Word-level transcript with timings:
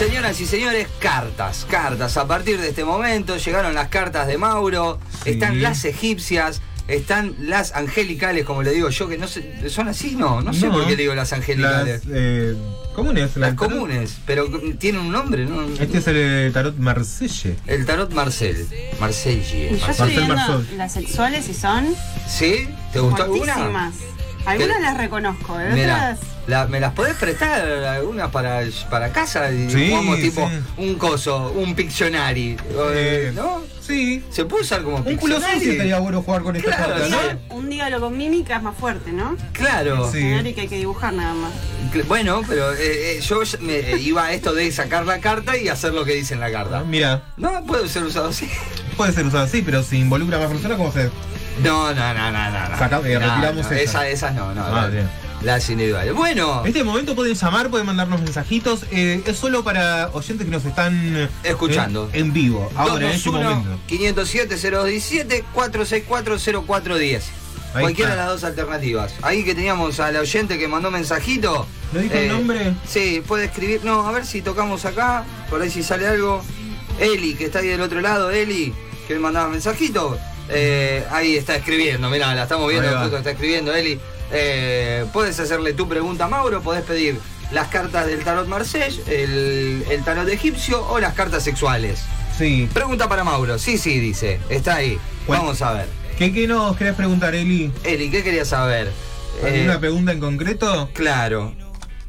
Señoras 0.00 0.40
y 0.40 0.46
señores, 0.46 0.88
cartas, 0.98 1.66
cartas. 1.68 2.16
A 2.16 2.26
partir 2.26 2.58
de 2.58 2.70
este 2.70 2.84
momento 2.86 3.36
llegaron 3.36 3.74
las 3.74 3.88
cartas 3.88 4.26
de 4.26 4.38
Mauro, 4.38 4.98
Sí. 5.24 5.32
están 5.32 5.60
las 5.60 5.84
egipcias, 5.84 6.62
están 6.88 7.34
las 7.38 7.74
angelicales, 7.74 8.46
como 8.46 8.62
le 8.62 8.70
digo 8.72 8.88
yo, 8.88 9.08
que 9.10 9.18
no 9.18 9.28
sé, 9.28 9.68
¿son 9.68 9.88
así? 9.88 10.16
No, 10.16 10.40
no 10.40 10.54
sé 10.54 10.68
No. 10.68 10.72
por 10.72 10.84
qué 10.86 10.92
le 10.96 11.02
digo 11.02 11.14
las 11.14 11.34
angelicales. 11.34 12.06
Las 12.06 12.14
eh, 12.16 12.56
comunes. 12.94 13.36
Las 13.36 13.52
comunes, 13.56 14.16
pero 14.24 14.46
tienen 14.78 15.02
un 15.02 15.12
nombre, 15.12 15.44
¿no? 15.44 15.64
Este 15.78 15.98
es 15.98 16.06
el 16.06 16.16
eh, 16.16 16.50
tarot 16.50 16.78
Marselle. 16.78 17.56
El 17.66 17.84
tarot 17.84 18.10
Marcel. 18.14 18.66
Marcelle. 18.98 19.42
Y 19.74 19.78
yo 19.78 19.86
Marcel 19.86 20.08
estoy 20.08 20.24
viendo 20.24 20.64
las 20.78 20.92
sexuales 20.94 21.46
y 21.46 21.52
son 21.52 21.94
¿Sí? 22.26 22.66
¿Te 22.94 23.00
gustó 23.00 23.24
alguna? 23.24 23.92
Algunas 24.46 24.80
las 24.80 24.96
reconozco, 24.96 25.56
de 25.58 25.70
Mira, 25.70 25.94
otras. 26.14 26.18
la- 26.46 26.66
¿me 26.66 26.80
las 26.80 26.92
podés 26.94 27.14
prestar 27.16 27.60
algunas 27.84 28.30
para, 28.30 28.62
para 28.88 29.10
casa? 29.12 29.50
Y 29.52 29.70
Sí, 29.70 29.88
jugamos 29.90 30.18
tipo 30.20 30.48
sí. 30.48 30.54
un 30.78 30.94
coso, 30.96 31.52
un 31.54 31.74
Pictionary. 31.74 32.56
Eh, 32.94 33.32
¿No? 33.34 33.62
Sí. 33.80 34.24
¿Se 34.30 34.44
puede 34.44 34.62
usar 34.62 34.82
como 34.82 34.98
Un 34.98 35.16
culo 35.16 35.40
sucio 35.40 35.72
estaría 35.72 35.98
bueno 35.98 36.22
jugar 36.22 36.42
con 36.42 36.54
esta 36.56 36.74
Claro, 36.76 36.94
carta, 36.94 37.06
sí. 37.06 37.12
¿no? 37.50 37.56
Un 37.56 37.68
dígalo 37.70 38.00
con 38.00 38.16
mímica 38.16 38.56
es 38.56 38.62
más 38.62 38.76
fuerte, 38.76 39.12
¿no? 39.12 39.36
Claro. 39.52 40.10
Sí. 40.10 40.20
Que 40.20 40.60
hay 40.62 40.68
que 40.68 40.76
dibujar 40.76 41.12
nada 41.12 41.34
más. 41.34 41.52
Bueno, 42.06 42.42
pero 42.48 42.72
eh, 42.72 43.16
eh, 43.16 43.20
yo 43.20 43.40
me 43.60 43.78
eh, 43.78 43.98
iba 43.98 44.26
a 44.26 44.32
esto 44.32 44.52
de 44.54 44.70
sacar 44.72 45.04
la 45.06 45.18
carta 45.20 45.56
y 45.56 45.68
hacer 45.68 45.92
lo 45.92 46.04
que 46.04 46.14
dice 46.14 46.34
en 46.34 46.40
la 46.40 46.50
carta. 46.52 46.82
Mira, 46.84 47.22
No 47.36 47.64
puede 47.64 47.88
ser 47.88 48.04
usado 48.04 48.28
así. 48.28 48.48
puede 48.96 49.12
ser 49.12 49.26
usado 49.26 49.44
así, 49.44 49.62
pero 49.62 49.82
si 49.82 49.98
involucra 49.98 50.36
a 50.36 50.40
más 50.40 50.50
personas, 50.50 50.76
¿cómo 50.78 50.92
se.? 50.92 51.10
No, 51.62 51.94
no, 51.94 52.14
no, 52.14 52.30
no, 52.32 52.50
no. 52.50 52.68
no. 52.68 52.78
Saca- 52.78 53.00
eh, 53.04 53.14
No, 53.18 53.20
retiramos 53.20 53.54
no, 53.54 53.60
esa. 53.76 53.78
esa- 53.80 54.08
Esas 54.08 54.34
no, 54.34 54.54
no. 54.54 54.64
Ah, 54.64 54.86
bien. 54.86 55.08
Las 55.42 55.70
individuales. 55.70 56.12
Bueno, 56.12 56.60
En 56.60 56.66
este 56.66 56.84
momento 56.84 57.14
pueden 57.14 57.34
llamar, 57.34 57.70
pueden 57.70 57.86
mandarnos 57.86 58.20
mensajitos. 58.20 58.84
eh, 58.90 59.22
es 59.26 59.36
solo 59.38 59.64
para 59.64 60.10
oyentes 60.12 60.44
que 60.44 60.50
nos 60.50 60.64
están 60.66 61.16
eh, 61.16 61.28
Escuchando. 61.44 62.10
en 62.12 62.32
vivo, 62.34 62.70
ahora 62.76 63.06
en 63.06 63.12
este 63.12 63.30
221 63.30 63.50
momento. 63.62 63.80
507 63.86 64.56
0217 64.58 65.44
464 65.54 66.38
0410. 66.38 67.30
Ahí 67.72 67.82
Cualquiera 67.82 68.10
de 68.10 68.16
las 68.16 68.26
dos 68.26 68.44
alternativas. 68.44 69.14
Ahí 69.22 69.44
que 69.44 69.54
teníamos 69.54 69.98
al 70.00 70.16
oyente 70.16 70.58
que 70.58 70.66
mandó 70.68 70.90
mensajito. 70.90 71.66
eh, 71.70 71.88
¿No 71.94 72.00
dijo 72.00 72.14
el 72.16 72.28
nombre? 72.28 72.74
Sí, 72.86 73.22
puede 73.26 73.44
escribir. 73.46 73.80
No, 73.84 74.06
a 74.06 74.12
ver 74.12 74.26
si 74.26 74.42
tocamos 74.42 74.84
acá. 74.84 75.24
Por 75.48 75.62
ahí 75.62 75.70
si 75.70 75.82
sale 75.82 76.06
algo. 76.06 76.42
Eli, 76.98 77.34
que 77.34 77.46
está 77.46 77.60
ahí 77.60 77.68
del 77.68 77.80
otro 77.80 78.00
lado. 78.00 78.30
Eli, 78.30 78.74
que 79.08 79.14
me 79.14 79.20
mandaba 79.20 79.48
mensajito. 79.48 80.18
Eh, 80.50 81.04
ahí 81.10 81.36
está 81.36 81.56
escribiendo. 81.56 82.10
Mirá, 82.10 82.34
la 82.34 82.44
estamos 82.44 82.68
viendo. 82.68 82.88
Justo 83.00 83.16
está 83.18 83.30
escribiendo 83.30 83.74
Eli. 83.74 83.98
Eh, 84.32 85.06
puedes 85.12 85.38
hacerle 85.40 85.72
tu 85.72 85.88
pregunta 85.88 86.24
a 86.26 86.28
Mauro. 86.28 86.60
Podés 86.62 86.82
pedir 86.82 87.18
las 87.50 87.68
cartas 87.68 88.06
del 88.06 88.22
tarot 88.22 88.46
Marseille, 88.46 89.00
el, 89.08 89.84
el 89.90 90.04
tarot 90.04 90.28
egipcio 90.28 90.86
o 90.88 91.00
las 91.00 91.14
cartas 91.14 91.42
sexuales. 91.42 92.00
Sí. 92.38 92.68
Pregunta 92.72 93.08
para 93.08 93.24
Mauro. 93.24 93.58
Sí, 93.58 93.76
sí, 93.78 93.98
dice. 94.00 94.40
Está 94.48 94.76
ahí. 94.76 94.98
Vamos 95.26 95.60
a 95.62 95.72
ver. 95.72 95.86
¿Qué, 96.16 96.32
qué 96.32 96.46
nos 96.46 96.76
querés 96.76 96.94
preguntar, 96.94 97.34
Eli? 97.34 97.72
Eli, 97.84 98.10
¿qué 98.10 98.22
querías 98.22 98.48
saber? 98.48 98.90
Eh, 99.42 99.46
¿Alguna 99.60 99.80
pregunta 99.80 100.12
en 100.12 100.20
concreto? 100.20 100.90
claro. 100.92 101.54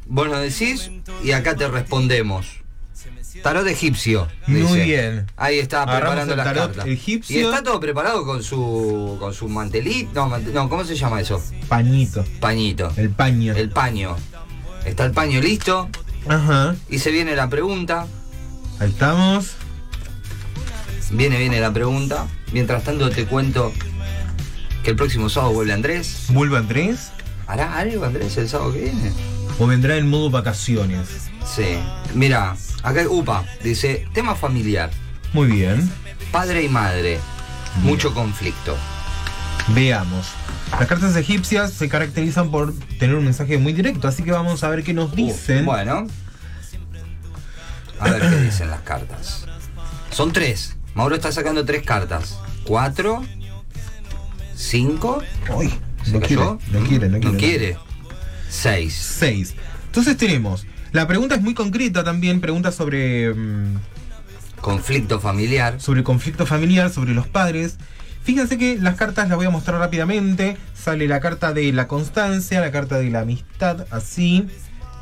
Vos 0.06 0.28
nos 0.28 0.40
decís 0.42 0.90
y 1.24 1.30
acá 1.32 1.56
te 1.56 1.66
respondemos. 1.68 2.61
Tarot 3.42 3.66
egipcio. 3.66 4.28
Muy 4.46 4.80
bien. 4.80 5.26
Ahí 5.36 5.58
está 5.58 5.82
Agarramos 5.82 6.00
preparando 6.24 6.32
el 6.34 6.36
las 6.38 6.46
tarot 6.46 6.66
cartas. 6.74 6.86
egipcio. 6.86 7.40
Y 7.40 7.42
está 7.44 7.62
todo 7.62 7.80
preparado 7.80 8.24
con 8.24 8.42
su 8.42 9.16
con 9.18 9.34
su 9.34 9.48
mantelito. 9.48 10.10
No, 10.14 10.28
mante- 10.28 10.52
no, 10.52 10.68
¿cómo 10.68 10.84
se 10.84 10.94
llama 10.94 11.20
eso? 11.20 11.42
Pañito. 11.68 12.24
Pañito. 12.40 12.92
El 12.96 13.10
paño. 13.10 13.54
El 13.54 13.70
paño. 13.70 14.16
Está 14.84 15.04
el 15.04 15.12
paño 15.12 15.40
listo 15.40 15.88
Ajá. 16.28 16.74
y 16.88 16.98
se 16.98 17.10
viene 17.10 17.34
la 17.36 17.48
pregunta. 17.48 18.06
Ahí 18.78 18.90
estamos. 18.90 19.52
Viene, 21.10 21.38
viene 21.38 21.60
la 21.60 21.72
pregunta. 21.72 22.26
Mientras 22.52 22.84
tanto 22.84 23.10
te 23.10 23.26
cuento 23.26 23.72
que 24.82 24.90
el 24.90 24.96
próximo 24.96 25.28
sábado 25.28 25.52
vuelve 25.52 25.72
Andrés. 25.72 26.26
¿Vuelve 26.28 26.56
Andrés? 26.58 27.10
¿Hará 27.46 27.76
algo 27.78 28.04
Andrés 28.04 28.36
el 28.38 28.48
sábado 28.48 28.72
que 28.72 28.80
viene? 28.80 29.12
¿O 29.58 29.66
vendrá 29.66 29.96
en 29.96 30.08
modo 30.08 30.30
vacaciones? 30.30 31.30
Sí. 31.44 31.78
Mira, 32.14 32.56
acá 32.82 33.02
UPA 33.08 33.44
dice, 33.62 34.06
tema 34.12 34.34
familiar, 34.34 34.90
Muy 35.32 35.48
bien. 35.48 35.90
padre 36.30 36.62
y 36.62 36.68
madre, 36.68 37.18
mucho 37.82 38.14
conflicto. 38.14 38.76
Veamos. 39.68 40.28
Las 40.78 40.86
cartas 40.88 41.14
egipcias 41.16 41.72
se 41.72 41.88
caracterizan 41.88 42.50
por 42.50 42.74
tener 42.98 43.16
un 43.16 43.24
mensaje 43.24 43.58
muy 43.58 43.72
directo, 43.72 44.08
así 44.08 44.22
que 44.22 44.32
vamos 44.32 44.64
a 44.64 44.68
ver 44.70 44.82
qué 44.82 44.94
nos 44.94 45.14
dicen. 45.14 45.62
Uh, 45.64 45.66
bueno. 45.66 46.06
A 48.00 48.10
ver 48.10 48.22
qué 48.22 48.36
dicen 48.40 48.70
las 48.70 48.80
cartas. 48.80 49.46
Son 50.10 50.32
tres. 50.32 50.76
Mauro 50.94 51.14
está 51.14 51.30
sacando 51.30 51.64
tres 51.64 51.84
cartas. 51.84 52.38
Cuatro. 52.64 53.24
Cinco. 54.56 55.22
Uy, 55.54 55.72
¿Se 56.04 56.12
no 56.12 56.20
quiere, 56.20 56.42
no 56.42 56.58
quiere, 56.88 57.08
no 57.08 57.18
quiere. 57.20 57.32
No 57.32 57.38
quiere. 57.38 57.76
Seis. 58.48 58.94
Seis. 58.94 59.54
Entonces 59.86 60.16
tenemos. 60.16 60.66
La 60.92 61.06
pregunta 61.06 61.34
es 61.36 61.42
muy 61.42 61.54
concreta 61.54 62.04
también, 62.04 62.40
pregunta 62.40 62.70
sobre, 62.72 63.32
mm, 63.32 63.78
Conflicto 64.60 65.18
familiar. 65.20 65.80
sobre 65.80 66.04
conflicto 66.04 66.46
familiar, 66.46 66.90
sobre 66.90 67.14
los 67.14 67.26
padres. 67.26 67.76
Fíjense 68.24 68.56
que 68.58 68.76
las 68.78 68.94
cartas 68.96 69.28
las 69.28 69.36
voy 69.36 69.46
a 69.46 69.50
mostrar 69.50 69.78
rápidamente. 69.80 70.56
Sale 70.74 71.08
la 71.08 71.18
carta 71.20 71.52
de 71.52 71.72
la 71.72 71.88
constancia, 71.88 72.60
la 72.60 72.70
carta 72.70 72.98
de 72.98 73.10
la 73.10 73.20
amistad, 73.20 73.86
así. 73.90 74.46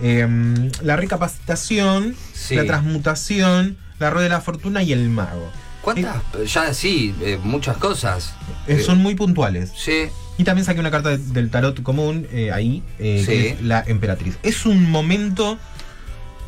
Em, 0.01 0.71
la 0.83 0.97
recapacitación, 0.97 2.15
Sí. 2.33 2.55
la 2.55 2.65
transmutación, 2.65 3.77
la 3.99 4.09
rueda 4.09 4.25
de 4.25 4.31
la 4.31 4.41
fortuna 4.41 4.83
y 4.83 4.93
el 4.95 5.11
mago. 5.11 5.51
¿Cuántas? 5.83 6.17
Ya 6.47 6.73
sí, 6.73 7.15
eh, 7.21 7.39
muchas 7.43 7.77
cosas. 7.77 8.35
Eh, 8.67 8.77
Eh, 8.77 8.81
son 8.83 8.99
muy 8.99 9.15
puntuales. 9.15 9.73
Sí. 9.77 10.05
Y 10.39 10.45
también 10.45 10.65
saqué 10.65 10.81
una 10.81 10.91
carta 10.91 11.11
de- 11.11 11.19
del 11.19 11.51
tarot 11.51 11.83
común 11.83 12.27
eh, 12.33 12.51
ahí, 12.53 12.83
eh, 12.99 13.19
Sí. 13.21 13.27
que 13.27 13.49
es 13.51 13.63
la 13.63 13.85
emperatriz. 13.87 14.39
Es 14.43 14.65
un 14.65 14.91
momento, 14.91 15.59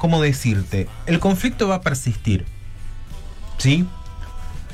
¿cómo 0.03 0.21
decirte? 0.21 0.89
El 1.07 1.21
conflicto 1.21 1.69
va 1.69 1.77
a 1.77 1.81
persistir. 1.81 2.45
¿Sí? 3.59 3.87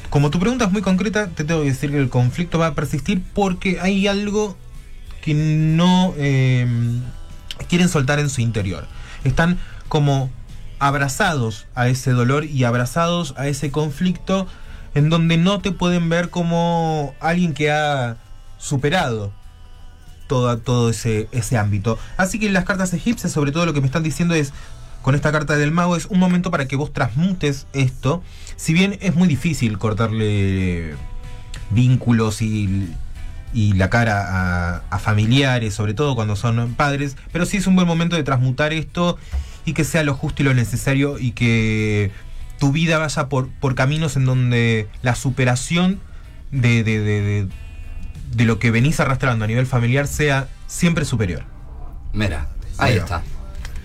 Como 0.08 0.30
tu 0.30 0.40
pregunta 0.40 0.64
es 0.64 0.72
muy 0.72 0.80
concreta, 0.80 1.26
te 1.28 1.44
tengo 1.44 1.60
que 1.60 1.68
decir 1.68 1.90
que 1.90 1.98
el 1.98 2.08
conflicto 2.08 2.58
va 2.58 2.68
a 2.68 2.74
persistir 2.74 3.22
porque 3.34 3.78
hay 3.78 4.06
algo 4.06 4.56
que 5.20 5.34
no 5.34 6.14
eh, 6.16 6.66
quieren 7.68 7.90
soltar 7.90 8.20
en 8.20 8.30
su 8.30 8.40
interior. 8.40 8.86
Están 9.22 9.58
como 9.90 10.30
abrazados 10.78 11.66
a 11.74 11.88
ese 11.88 12.12
dolor 12.12 12.46
y 12.46 12.64
abrazados 12.64 13.34
a 13.36 13.48
ese 13.48 13.70
conflicto 13.70 14.46
en 14.94 15.10
donde 15.10 15.36
no 15.36 15.60
te 15.60 15.72
pueden 15.72 16.08
ver 16.08 16.30
como 16.30 17.14
alguien 17.20 17.52
que 17.52 17.70
ha 17.70 18.16
superado 18.56 19.34
todo, 20.26 20.56
todo 20.56 20.88
ese, 20.88 21.28
ese 21.32 21.58
ámbito. 21.58 21.98
Así 22.16 22.38
que 22.38 22.48
las 22.48 22.64
cartas 22.64 22.94
egipcias, 22.94 23.30
sobre 23.30 23.52
todo 23.52 23.66
lo 23.66 23.74
que 23.74 23.82
me 23.82 23.88
están 23.88 24.02
diciendo 24.02 24.34
es, 24.34 24.54
con 25.02 25.14
esta 25.14 25.32
carta 25.32 25.56
del 25.56 25.70
mago, 25.70 25.96
es 25.96 26.06
un 26.06 26.18
momento 26.18 26.50
para 26.50 26.66
que 26.68 26.76
vos 26.76 26.92
transmutes 26.92 27.66
esto. 27.72 28.22
Si 28.56 28.72
bien 28.72 28.98
es 29.00 29.14
muy 29.14 29.28
difícil 29.28 29.78
cortarle 29.78 30.94
vínculos 31.70 32.42
y, 32.42 32.88
y 33.54 33.72
la 33.74 33.90
cara 33.90 34.76
a, 34.76 34.82
a 34.90 34.98
familiares, 34.98 35.74
sobre 35.74 35.94
todo 35.94 36.14
cuando 36.14 36.36
son 36.36 36.74
padres, 36.74 37.16
pero 37.32 37.46
sí 37.46 37.56
es 37.58 37.66
un 37.66 37.76
buen 37.76 37.86
momento 37.86 38.16
de 38.16 38.22
transmutar 38.22 38.72
esto 38.72 39.18
y 39.64 39.72
que 39.74 39.84
sea 39.84 40.02
lo 40.02 40.14
justo 40.14 40.42
y 40.42 40.44
lo 40.46 40.54
necesario 40.54 41.18
y 41.18 41.32
que 41.32 42.10
tu 42.58 42.72
vida 42.72 42.98
vaya 42.98 43.28
por, 43.28 43.48
por 43.48 43.74
caminos 43.74 44.16
en 44.16 44.24
donde 44.24 44.88
la 45.02 45.14
superación 45.14 46.00
de, 46.50 46.82
de, 46.82 47.00
de, 47.00 47.46
de- 48.34 48.44
lo 48.44 48.58
que 48.58 48.70
venís 48.70 48.98
arrastrando 49.00 49.44
a 49.44 49.48
nivel 49.48 49.66
familiar 49.66 50.06
sea 50.06 50.48
siempre 50.66 51.04
superior. 51.04 51.44
Mira, 52.12 52.48
ahí 52.78 52.96
está. 52.96 53.22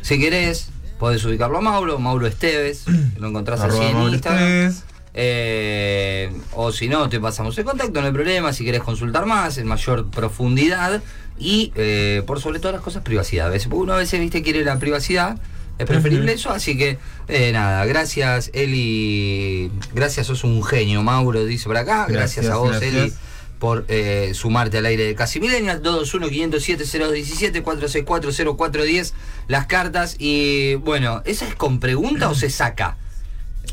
Si 0.02 0.20
querés, 0.20 0.70
podés 1.04 1.26
ubicarlo 1.26 1.58
a 1.58 1.62
Mauro, 1.62 2.00
Mauro 2.00 2.28
Esteves, 2.28 2.86
lo 3.18 3.28
encontrás 3.28 3.60
así 3.60 3.78
en 3.78 3.94
Mauro 3.94 4.14
Instagram. 4.14 4.42
Esteves. 4.42 4.84
Eh, 5.14 6.32
o 6.54 6.72
si 6.72 6.88
no, 6.88 7.10
te 7.10 7.20
pasamos 7.20 7.58
el 7.58 7.66
contacto, 7.66 8.00
no 8.00 8.08
hay 8.08 8.14
problema. 8.14 8.54
Si 8.54 8.64
querés 8.64 8.82
consultar 8.82 9.26
más, 9.26 9.58
en 9.58 9.68
mayor 9.68 10.10
profundidad. 10.10 11.02
Y 11.38 11.74
eh, 11.76 12.24
por 12.26 12.40
sobre 12.40 12.60
todas 12.60 12.76
las 12.76 12.82
cosas, 12.82 13.04
privacidad. 13.04 13.48
A 13.48 13.50
veces, 13.50 13.68
porque 13.68 13.84
uno 13.84 13.94
a 13.94 13.98
veces, 13.98 14.18
viste, 14.22 14.42
quiere 14.44 14.64
la 14.64 14.80
privacidad. 14.80 15.38
Es 15.78 15.86
preferible 15.88 16.32
eso, 16.32 16.52
así 16.52 16.78
que 16.78 17.00
eh, 17.28 17.52
nada, 17.52 17.84
gracias 17.86 18.52
Eli, 18.54 19.72
gracias, 19.94 20.28
sos 20.28 20.44
un 20.44 20.64
genio, 20.64 21.02
Mauro 21.02 21.44
dice 21.46 21.66
por 21.66 21.78
acá, 21.78 22.06
gracias, 22.08 22.46
Gracias, 22.46 22.50
a 22.50 22.58
vos 22.58 22.70
gracias. 22.70 22.94
Eli 22.94 23.14
por 23.60 23.86
eh, 23.88 24.32
sumarte 24.34 24.78
al 24.80 24.86
aire 24.86 25.04
de 25.06 25.16
Casi 25.16 25.40
Millennial, 25.40 25.82
221-507-0217, 25.82 27.64
464-0410, 27.64 29.14
las 29.48 29.66
cartas 29.68 30.16
y 30.20 30.76
bueno, 30.76 31.22
¿esa 31.26 31.48
es 31.48 31.56
con 31.56 31.80
pregunta 31.80 32.30
o 32.30 32.36
se 32.36 32.50
saca? 32.50 32.98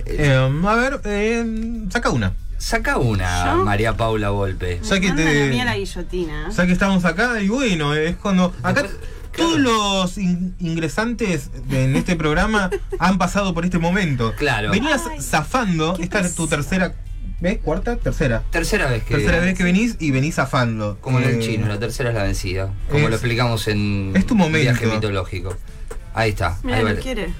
Eh, 0.06 0.32
a 0.66 0.74
ver, 0.74 1.00
eh, 1.04 1.44
saca 1.90 2.10
una. 2.10 2.34
Saca 2.58 2.98
una, 2.98 3.54
¿Yo? 3.56 3.64
María 3.64 3.96
Paula 3.96 4.30
Volpe. 4.30 4.80
Ya 4.82 5.00
que 5.00 5.10
te- 5.12 5.64
la 5.64 5.76
guillotina. 5.76 6.50
Ya 6.50 6.66
que 6.66 6.72
estamos 6.72 7.04
acá, 7.06 7.40
y 7.40 7.48
bueno, 7.48 7.94
es 7.94 8.16
cuando. 8.16 8.54
Acá 8.62 8.82
Después- 8.82 9.08
Todos 9.36 9.60
los 9.60 10.18
in- 10.18 10.54
ingresantes 10.58 11.50
de- 11.68 11.84
en 11.84 11.94
este 11.96 12.16
programa 12.16 12.68
han 12.98 13.16
pasado 13.16 13.54
por 13.54 13.64
este 13.64 13.78
momento. 13.78 14.34
Claro. 14.36 14.72
Venías 14.72 15.02
Ay, 15.08 15.20
zafando, 15.22 15.96
esta 16.00 16.20
es 16.20 16.34
tu 16.34 16.48
tercera. 16.48 16.94
¿Ves? 17.40 17.58
¿Cuarta? 17.64 17.96
Tercera. 17.96 18.42
Tercera 18.50 18.90
vez 18.90 19.02
que. 19.04 19.14
Tercera 19.14 19.38
vez 19.40 19.56
que 19.56 19.64
venís 19.64 19.96
y 19.98 20.10
venís 20.10 20.34
zafando. 20.34 20.98
Como 21.00 21.18
en 21.20 21.24
el 21.24 21.34
Eh, 21.36 21.38
chino, 21.40 21.66
la 21.68 21.78
tercera 21.78 22.10
es 22.10 22.14
la 22.14 22.24
vencida. 22.24 22.70
Como 22.90 23.04
es- 23.04 23.08
lo 23.10 23.16
explicamos 23.16 23.66
en 23.68 24.12
es 24.14 24.26
tu 24.26 24.34
momento. 24.34 24.58
viaje 24.60 24.86
mitológico. 24.86 25.56
Ahí 26.12 26.30
está. 26.30 26.58
Mira, 26.62 26.78
ahí 26.78 26.84
no 26.84 26.90
va. 26.94 26.96
quiere. 27.00 27.30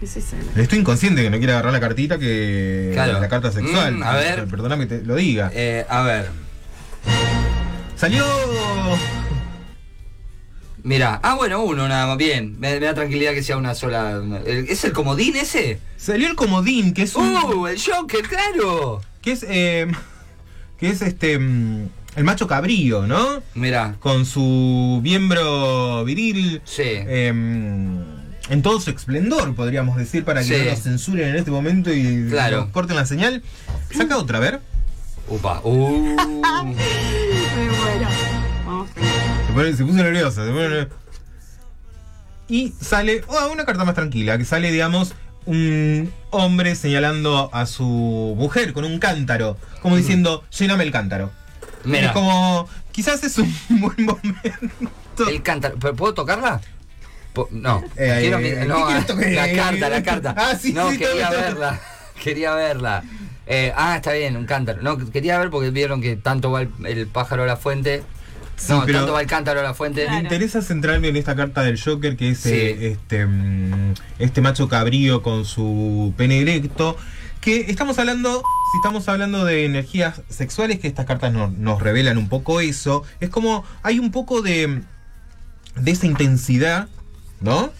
Es 0.00 0.16
Estoy 0.56 0.78
inconsciente 0.78 1.22
que 1.22 1.30
no 1.30 1.38
quiere 1.38 1.52
agarrar 1.54 1.72
la 1.72 1.80
cartita 1.80 2.18
que. 2.20 2.90
Claro. 2.94 3.18
La 3.20 3.28
carta 3.28 3.50
sexual. 3.50 3.96
Mm, 3.96 4.02
a 4.04 4.14
ver. 4.14 4.46
Perdóname 4.46 4.86
que 4.86 4.98
te 5.00 5.04
lo 5.04 5.16
diga. 5.16 5.50
Eh, 5.52 5.84
a 5.88 6.02
ver. 6.02 6.28
Salió. 7.96 8.24
Mira, 10.84 11.18
ah, 11.24 11.34
bueno, 11.34 11.62
uno 11.64 11.88
nada 11.88 12.06
más, 12.06 12.16
bien. 12.16 12.58
Me, 12.60 12.78
me 12.78 12.86
da 12.86 12.94
tranquilidad 12.94 13.32
que 13.32 13.42
sea 13.42 13.56
una 13.56 13.74
sola. 13.74 14.22
¿Es 14.46 14.84
el 14.84 14.92
comodín 14.92 15.34
ese? 15.36 15.80
Salió 15.96 16.28
el 16.28 16.36
comodín, 16.36 16.94
que 16.94 17.02
es 17.02 17.16
un. 17.16 17.34
¡Uh! 17.34 17.66
El 17.66 17.78
Joker, 17.82 18.22
claro. 18.22 19.00
Que 19.28 19.32
es. 19.34 19.44
eh, 19.46 19.86
que 20.78 20.88
es 20.88 21.02
este. 21.02 21.38
mm, 21.38 21.88
El 22.16 22.24
macho 22.24 22.46
cabrío, 22.46 23.06
¿no? 23.06 23.42
Mira, 23.54 23.96
Con 24.00 24.24
su 24.24 25.00
miembro 25.02 26.02
viril. 26.06 26.62
sí. 26.64 26.82
em, 27.06 27.98
en 28.48 28.62
todo 28.62 28.80
su 28.80 28.88
esplendor, 28.88 29.54
podríamos 29.54 29.98
decir, 29.98 30.24
para 30.24 30.40
que 30.40 30.46
Sí. 30.46 30.64
no 30.64 30.70
nos 30.70 30.82
censuren 30.82 31.28
en 31.28 31.36
este 31.36 31.50
momento 31.50 31.92
y 31.92 32.28
Claro. 32.30 32.62
nos 32.62 32.70
corten 32.70 32.96
la 32.96 33.04
señal. 33.04 33.42
Saca 33.94 34.16
otra, 34.16 34.38
a 34.38 34.40
ver. 34.40 34.60
Upa. 35.28 35.60
Uh. 35.62 36.16
Se, 39.46 39.52
pone- 39.52 39.76
se 39.76 39.84
puso 39.84 39.96
nerviosa. 40.02 40.44
se 40.46 40.50
pone 40.50 40.68
nerviosa. 40.68 40.88
Y 42.48 42.72
sale 42.80 43.22
oh, 43.28 43.50
una 43.52 43.66
carta 43.66 43.84
más 43.84 43.94
tranquila, 43.94 44.38
que 44.38 44.44
sale, 44.46 44.70
digamos, 44.72 45.12
un 45.48 46.12
hombre 46.30 46.76
señalando 46.76 47.48
a 47.54 47.64
su 47.66 48.34
mujer 48.36 48.72
con 48.74 48.84
un 48.84 48.98
cántaro, 48.98 49.56
como 49.80 49.96
diciendo, 49.96 50.44
lléname 50.56 50.84
el 50.84 50.92
cántaro. 50.92 51.30
Mira, 51.84 52.08
Es 52.08 52.12
como, 52.12 52.68
quizás 52.92 53.24
es 53.24 53.38
un 53.38 53.54
buen 53.80 54.04
momento. 54.04 55.28
el 55.28 55.42
cántaro. 55.42 55.76
¿Pero 55.80 55.96
¿Puedo 55.96 56.14
tocarla? 56.14 56.60
No, 57.50 57.82
Eh, 57.96 58.16
quiero 58.20 58.38
eh, 58.38 58.64
no, 58.66 58.90
la 58.90 59.52
carta, 59.54 59.88
la 59.88 60.02
carta. 60.08 60.34
Ah, 60.36 60.54
sí, 60.60 60.72
no, 60.72 60.90
sí, 60.90 60.98
quería 60.98 61.28
todo, 61.28 61.36
todo. 61.38 61.40
verla. 61.48 61.80
Quería 62.22 62.54
verla. 62.54 63.04
Eh, 63.46 63.72
ah, 63.76 63.96
está 63.96 64.12
bien, 64.12 64.36
un 64.36 64.44
cántaro. 64.44 64.82
No, 64.82 64.98
quería 65.10 65.38
ver 65.38 65.48
porque 65.48 65.70
vieron 65.70 66.02
que 66.02 66.16
tanto 66.16 66.50
va 66.50 66.62
el, 66.62 66.70
el 66.84 67.06
pájaro 67.06 67.44
a 67.44 67.46
la 67.46 67.56
fuente. 67.56 68.02
Sí, 68.58 68.72
no, 68.72 68.84
pero- 68.84 68.98
tanto 68.98 69.12
va 69.14 69.20
el 69.20 69.26
cántaro 69.26 69.60
a 69.60 69.62
la 69.62 69.72
fuente. 69.74 70.00
Me 70.02 70.06
Claro. 70.08 70.22
interesa 70.24 70.60
centrarme 70.62 71.08
en 71.08 71.16
esta 71.16 71.34
carta 71.36 71.62
del 71.62 71.80
Joker, 71.80 72.16
que 72.16 72.30
es 72.30 72.40
Sí. 72.40 72.50
eh, 72.52 72.92
este, 72.92 73.24
mm, 73.26 73.94
este 74.18 74.40
macho 74.40 74.68
cabrío 74.68 75.22
con 75.22 75.44
su 75.44 76.12
pene 76.16 76.40
erecto. 76.40 76.96
Que 77.40 77.60
estamos 77.70 77.98
hablando, 78.00 78.42
si 78.72 78.78
estamos 78.78 79.08
hablando 79.08 79.44
de 79.44 79.64
energías 79.64 80.22
sexuales, 80.28 80.80
que 80.80 80.88
estas 80.88 81.06
cartas 81.06 81.32
no- 81.32 81.48
nos 81.56 81.80
revelan 81.80 82.18
un 82.18 82.28
poco 82.28 82.60
eso. 82.60 83.04
Es 83.20 83.30
como 83.30 83.64
hay 83.84 84.00
un 84.00 84.10
poco 84.10 84.42
de, 84.42 84.82
de 85.76 85.90
esa 85.92 86.06
intensidad, 86.06 86.88
¿no? 87.40 87.72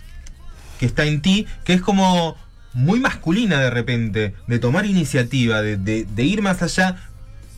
Que 0.78 0.86
está 0.86 1.04
en 1.06 1.20
ti, 1.22 1.46
que 1.64 1.72
es 1.74 1.80
como 1.82 2.36
muy 2.72 3.00
masculina 3.00 3.58
de 3.60 3.70
repente, 3.70 4.34
de 4.46 4.58
tomar 4.60 4.86
iniciativa, 4.86 5.60
de, 5.60 5.76
de- 5.76 6.04
de 6.04 6.22
ir 6.22 6.40
más 6.40 6.62
allá, 6.62 7.07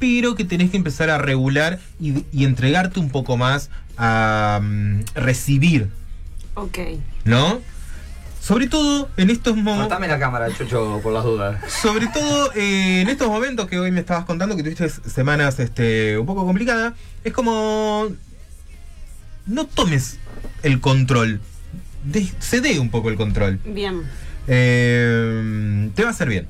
pero 0.01 0.35
que 0.35 0.45
tenés 0.45 0.71
que 0.73 0.77
empezar 0.77 1.11
a 1.11 1.19
regular 1.19 1.79
y, 2.01 2.25
y 2.33 2.45
entregarte 2.45 2.99
un 2.99 3.11
poco 3.11 3.37
más 3.37 3.71
a 3.97 4.59
mm, 4.61 5.01
recibir, 5.15 5.89
Ok. 6.55 6.79
¿no? 7.25 7.61
Sobre 8.41 8.67
todo 8.69 9.11
en 9.19 9.29
estos 9.29 9.55
momentos. 9.55 9.89
Cortame 9.89 10.09
la 10.09 10.19
cámara, 10.19 10.49
Chucho, 10.57 10.99
por 11.03 11.13
las 11.13 11.23
dudas. 11.25 11.61
Sobre 11.83 12.07
todo 12.09 12.51
eh, 12.55 13.03
en 13.03 13.09
estos 13.11 13.29
momentos 13.29 13.69
que 13.69 13.79
hoy 13.79 13.91
me 13.93 14.01
estabas 14.01 14.25
contando 14.25 14.57
que 14.57 14.63
tuviste 14.63 14.89
semanas 14.89 15.61
este, 15.61 16.19
un 16.19 16.25
poco 16.27 16.47
complicadas, 16.47 16.95
es 17.23 17.33
como 17.35 18.09
no 19.47 19.67
tomes 19.67 20.19
el 20.63 20.81
control, 20.81 21.41
de- 22.05 22.33
cede 22.41 22.81
un 22.81 22.89
poco 22.91 23.11
el 23.11 23.17
control. 23.17 23.61
Bien. 23.67 24.03
Eh, 24.49 25.91
te 25.95 26.03
va 26.03 26.09
a 26.09 26.13
hacer 26.13 26.29
bien. 26.31 26.47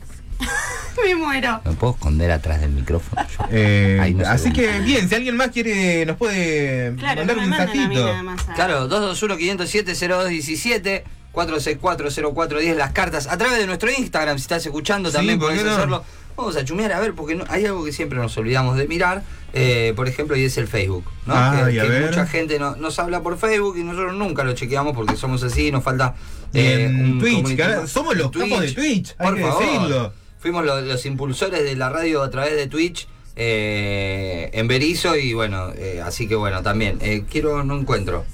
Me 1.07 1.15
muero. 1.15 1.61
¿Me 1.65 1.73
puedo 1.73 1.95
esconder 1.95 2.31
atrás 2.31 2.61
del 2.61 2.71
micrófono? 2.71 3.23
Yo? 3.39 3.45
Eh, 3.51 4.15
no 4.17 4.27
así 4.29 4.53
que 4.53 4.81
bien, 4.81 5.09
si 5.09 5.15
alguien 5.15 5.37
más 5.37 5.49
quiere, 5.51 6.05
nos 6.07 6.17
puede 6.17 6.95
Claro, 6.97 7.21
mandar 7.25 7.39
un 7.39 7.49
mensajito. 7.51 8.09
Claro, 8.55 8.89
221-507-0217, 8.89 11.03
464-0410, 11.33 12.75
las 12.75 12.93
cartas. 12.93 13.27
A 13.29 13.39
través 13.39 13.59
de 13.59 13.67
nuestro 13.67 13.91
Instagram, 13.91 14.37
si 14.39 14.43
estás 14.43 14.65
escuchando, 14.67 15.11
Sí, 15.11 15.17
también 15.17 15.39
¿por 15.39 15.49
podés 15.51 15.65
no? 15.65 15.73
hacerlo. 15.73 16.05
Vamos 16.37 16.57
a 16.57 16.65
chumear, 16.65 16.93
a 16.93 17.01
ver, 17.01 17.13
porque 17.15 17.35
no- 17.35 17.45
hay 17.49 17.67
algo 17.67 17.85
que 17.85 17.93
siempre 17.93 18.19
nos 18.19 18.35
olvidamos 18.39 18.77
de 18.79 18.87
mirar, 18.89 19.23
eh, 19.53 19.93
por 19.95 20.09
ejemplo, 20.09 20.37
y 20.37 20.45
es 20.45 20.57
el 20.59 20.69
Facebook. 20.69 21.05
¿no? 21.27 21.35
Ay, 21.37 21.75
que 21.75 21.81
a 21.81 21.83
que 21.85 21.89
ver. 21.89 22.07
mucha 22.07 22.27
gente 22.27 22.59
no- 22.59 22.77
nos 22.77 22.99
habla 22.99 23.21
por 23.21 23.37
Facebook 23.39 23.77
y 23.77 23.83
nosotros 23.83 24.15
nunca 24.15 24.43
lo 24.45 24.55
chequeamos 24.55 24.95
porque 24.97 25.17
somos 25.17 25.43
así, 25.43 25.71
nos 25.71 25.85
falta. 25.85 26.15
Eh, 26.55 26.87
en 26.89 27.13
un 27.13 27.19
Twitch, 27.21 27.59
somos 27.87 28.17
los 28.17 28.35
En 28.35 28.41
capos 28.41 28.61
de 28.63 28.73
Twitch, 28.73 29.15
hay 29.19 29.27
por 29.27 29.37
que 29.37 29.43
favor. 29.43 29.63
decirlo. 29.65 30.13
Fuimos 30.41 30.65
lo- 30.65 30.81
los 30.81 31.05
impulsores 31.07 31.63
de 31.65 31.77
la 31.77 31.89
radio 31.91 32.23
a 32.23 32.31
través 32.31 32.57
de 32.57 32.67
Twitch. 32.67 33.07
eh, 33.37 34.51
en 34.53 34.67
Berizo 34.69 35.17
y 35.17 35.33
bueno, 35.33 35.71
eh, 35.75 36.03
así 36.05 36.29
que 36.29 36.35
bueno, 36.35 36.63
también 36.63 36.99
eh, 37.01 37.25
quiero, 37.31 37.63
no 37.65 37.79
encuentro. 37.79 38.25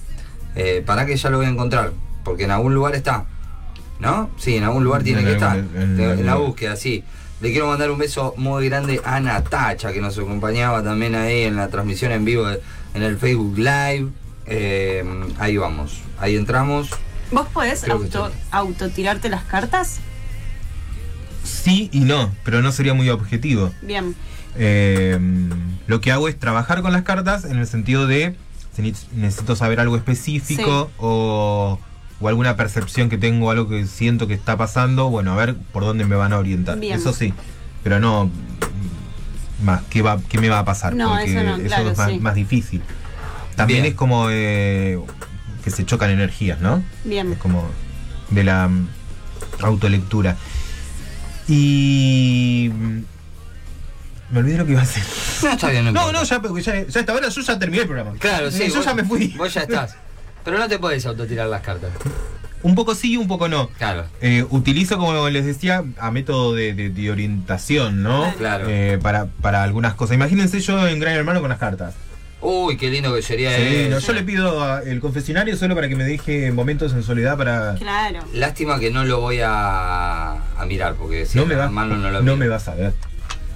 Eh, 0.56 0.82
para 0.84 1.06
que 1.06 1.16
ya 1.16 1.30
lo 1.30 1.36
voy 1.36 1.46
a 1.46 1.50
encontrar, 1.50 1.92
porque 2.24 2.44
en 2.44 2.50
algún 2.50 2.74
lugar 2.74 2.94
está. 2.96 3.24
¿No? 4.00 4.30
Sí, 4.36 4.56
en 4.56 4.64
algún 4.64 4.82
lugar 4.84 5.02
tiene 5.04 5.20
En 5.20 5.26
que 5.26 5.32
estar. 5.32 5.56
en 5.58 6.26
la 6.26 6.34
búsqueda, 6.36 6.74
sí. 6.76 7.04
Le 7.40 7.50
quiero 7.52 7.66
mandar 7.68 7.90
un 7.90 7.98
beso 7.98 8.34
muy 8.36 8.68
grande 8.68 9.00
a 9.04 9.20
Natacha, 9.20 9.92
que 9.92 10.00
nos 10.00 10.18
acompañaba 10.18 10.82
también 10.82 11.14
ahí 11.14 11.42
en 11.42 11.54
la 11.56 11.68
transmisión 11.68 12.10
en 12.12 12.24
vivo 12.24 12.46
de- 12.46 12.60
en 12.94 13.02
el 13.02 13.16
Facebook 13.18 13.56
Live. 13.58 14.08
Eh, 14.46 15.04
ahí 15.38 15.56
vamos, 15.56 16.00
ahí 16.18 16.34
entramos. 16.36 16.90
¿Vos 17.30 17.46
podés 17.52 17.88
auto, 17.88 18.04
estoy. 18.04 18.32
autotirarte 18.50 19.28
las 19.28 19.44
cartas? 19.44 19.98
Sí 21.46 21.88
y 21.92 22.00
no, 22.00 22.30
pero 22.44 22.60
no 22.62 22.72
sería 22.72 22.94
muy 22.94 23.08
objetivo. 23.10 23.72
Bien. 23.82 24.14
Eh, 24.56 25.18
lo 25.86 26.00
que 26.00 26.12
hago 26.12 26.28
es 26.28 26.38
trabajar 26.38 26.82
con 26.82 26.92
las 26.92 27.02
cartas 27.02 27.44
en 27.44 27.58
el 27.58 27.66
sentido 27.66 28.06
de 28.06 28.34
si 28.74 28.82
ne- 28.82 28.94
necesito 29.14 29.54
saber 29.56 29.80
algo 29.80 29.96
específico 29.96 30.90
o, 30.98 31.78
o 32.20 32.28
alguna 32.28 32.56
percepción 32.56 33.08
que 33.08 33.18
tengo, 33.18 33.50
algo 33.50 33.68
que 33.68 33.86
siento 33.86 34.26
que 34.26 34.34
está 34.34 34.56
pasando, 34.56 35.08
bueno, 35.10 35.32
a 35.32 35.36
ver 35.36 35.54
por 35.72 35.84
dónde 35.84 36.04
me 36.04 36.16
van 36.16 36.32
a 36.32 36.38
orientar. 36.38 36.78
Bien. 36.78 36.98
Eso 36.98 37.12
sí, 37.12 37.32
pero 37.82 38.00
no 38.00 38.30
más 39.62 39.82
qué, 39.88 40.02
va, 40.02 40.18
qué 40.28 40.38
me 40.38 40.48
va 40.48 40.58
a 40.60 40.64
pasar, 40.64 40.94
No, 40.94 41.08
porque 41.10 41.24
eso 41.32 41.42
no, 41.42 41.58
claro, 41.64 41.90
es 41.90 41.96
más, 41.98 42.10
sí. 42.10 42.20
más 42.20 42.34
difícil. 42.34 42.82
También 43.56 43.82
Bien. 43.82 43.92
es 43.92 43.96
como 43.96 44.28
eh, 44.30 44.98
que 45.64 45.70
se 45.70 45.86
chocan 45.86 46.10
energías, 46.10 46.60
¿no? 46.60 46.82
Bien. 47.04 47.32
Es 47.32 47.38
como 47.38 47.64
de 48.30 48.44
la 48.44 48.68
mm, 48.68 48.88
autolectura. 49.62 50.36
Y. 51.48 52.70
Me 54.30 54.40
olvidé 54.40 54.58
lo 54.58 54.66
que 54.66 54.72
iba 54.72 54.80
a 54.80 54.84
hacer. 54.84 55.04
No, 55.44 55.50
está 55.52 55.70
bien, 55.70 55.84
No, 55.84 55.90
importa. 55.90 56.12
no, 56.12 56.24
ya, 56.24 56.40
ya, 56.72 56.86
ya 56.88 57.00
esta 57.00 57.14
hora 57.14 57.28
yo 57.28 57.40
ya 57.42 57.58
terminé 57.58 57.82
el 57.82 57.88
programa. 57.88 58.18
Claro, 58.18 58.50
sí. 58.50 58.64
Eh, 58.64 58.68
Yo 58.68 58.76
vos- 58.76 58.84
ya 58.84 58.94
me 58.94 59.04
fui. 59.04 59.28
Vos 59.38 59.54
ya 59.54 59.62
estás. 59.62 59.94
Pero 60.44 60.58
no 60.58 60.66
te 60.68 60.78
podés 60.78 61.06
autotirar 61.06 61.46
las 61.48 61.62
cartas. 61.62 61.90
Un 62.62 62.74
poco 62.74 62.94
sí, 62.96 63.16
un 63.16 63.28
poco 63.28 63.48
no. 63.48 63.68
Claro. 63.78 64.06
Eh, 64.20 64.44
utilizo, 64.50 64.98
como 64.98 65.28
les 65.28 65.44
decía, 65.46 65.84
a 65.98 66.10
método 66.10 66.54
de, 66.54 66.74
de- 66.74 66.90
de 66.90 67.10
orientación, 67.12 68.02
¿no? 68.02 68.32
Claro. 68.38 68.66
Eh, 68.68 68.98
para, 69.00 69.26
para 69.26 69.62
algunas 69.62 69.94
cosas. 69.94 70.14
Imagínense 70.16 70.58
yo 70.60 70.88
en 70.88 70.98
Gran 70.98 71.14
Hermano 71.14 71.40
con 71.40 71.50
las 71.50 71.58
cartas. 71.60 71.94
Uy, 72.40 72.76
qué 72.76 72.90
lindo 72.90 73.14
que 73.14 73.22
sería 73.22 73.56
Sí, 73.56 73.62
eso. 73.62 73.90
no, 73.90 73.98
yo 73.98 74.12
le 74.12 74.22
pido 74.22 74.62
a- 74.62 74.82
el 74.82 75.00
confesionario 75.00 75.56
solo 75.56 75.74
para 75.74 75.88
que 75.88 75.96
me 75.96 76.04
deje 76.04 76.52
momentos 76.52 76.92
en 76.92 77.02
soledad 77.02 77.36
para. 77.36 77.74
Claro. 77.76 78.20
Lástima 78.34 78.78
que 78.78 78.90
no 78.90 79.04
lo 79.04 79.20
voy 79.20 79.40
a, 79.42 80.32
a 80.34 80.66
mirar, 80.66 80.94
porque 80.94 81.24
si 81.26 81.38
no 81.38 81.46
me, 81.46 81.54
va, 81.54 81.70
mano 81.70 81.96
no 81.96 82.10
lo 82.10 82.22
no 82.22 82.36
me 82.36 82.46
vas 82.48 82.68
a 82.68 82.74
ver. 82.74 82.92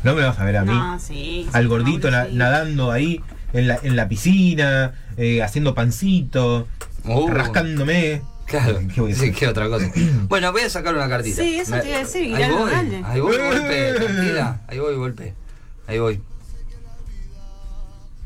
No 0.03 0.15
me 0.15 0.23
vas 0.25 0.39
a 0.39 0.45
ver 0.45 0.57
a 0.57 0.65
mí. 0.65 0.73
No, 0.73 0.99
sí. 0.99 1.47
al 1.53 1.65
sí, 1.65 1.69
gordito 1.69 2.11
na- 2.11 2.19
Mauro, 2.19 2.31
sí. 2.33 2.37
nadando 2.39 2.91
ahí 2.91 3.21
en 3.53 3.69
la, 3.69 3.79
en 3.83 3.97
la 3.97 4.09
piscina, 4.09 4.95
eh, 5.17 5.43
haciendo 5.43 5.75
pancito, 5.75 6.67
Uh, 7.05 7.29
rascándome. 7.29 8.23
Claro, 8.47 8.81
¿Qué 8.93 9.01
voy 9.01 9.13
a 9.13 9.15
sí, 9.15 9.31
qué 9.33 9.47
otra 9.47 9.69
cosa. 9.69 9.91
Bueno, 10.29 10.51
voy 10.53 10.63
a 10.63 10.71
sacar 10.71 10.95
una 10.95 11.09
cartita. 11.09 11.41
Sí, 11.43 11.59
eso 11.61 11.77
te 11.79 11.89
iba 11.89 11.97
a 11.99 12.01
decir, 12.01 12.35
Ahí 12.35 12.51
voy, 12.51 12.73
ahí 13.05 13.21
voy, 13.21 13.37
golpe, 13.51 13.93
tranquila. 13.95 14.61
Ahí 14.69 14.79
voy, 14.79 14.95
golpe. 14.97 15.35
Ahí 15.87 15.99
voy. 15.99 16.21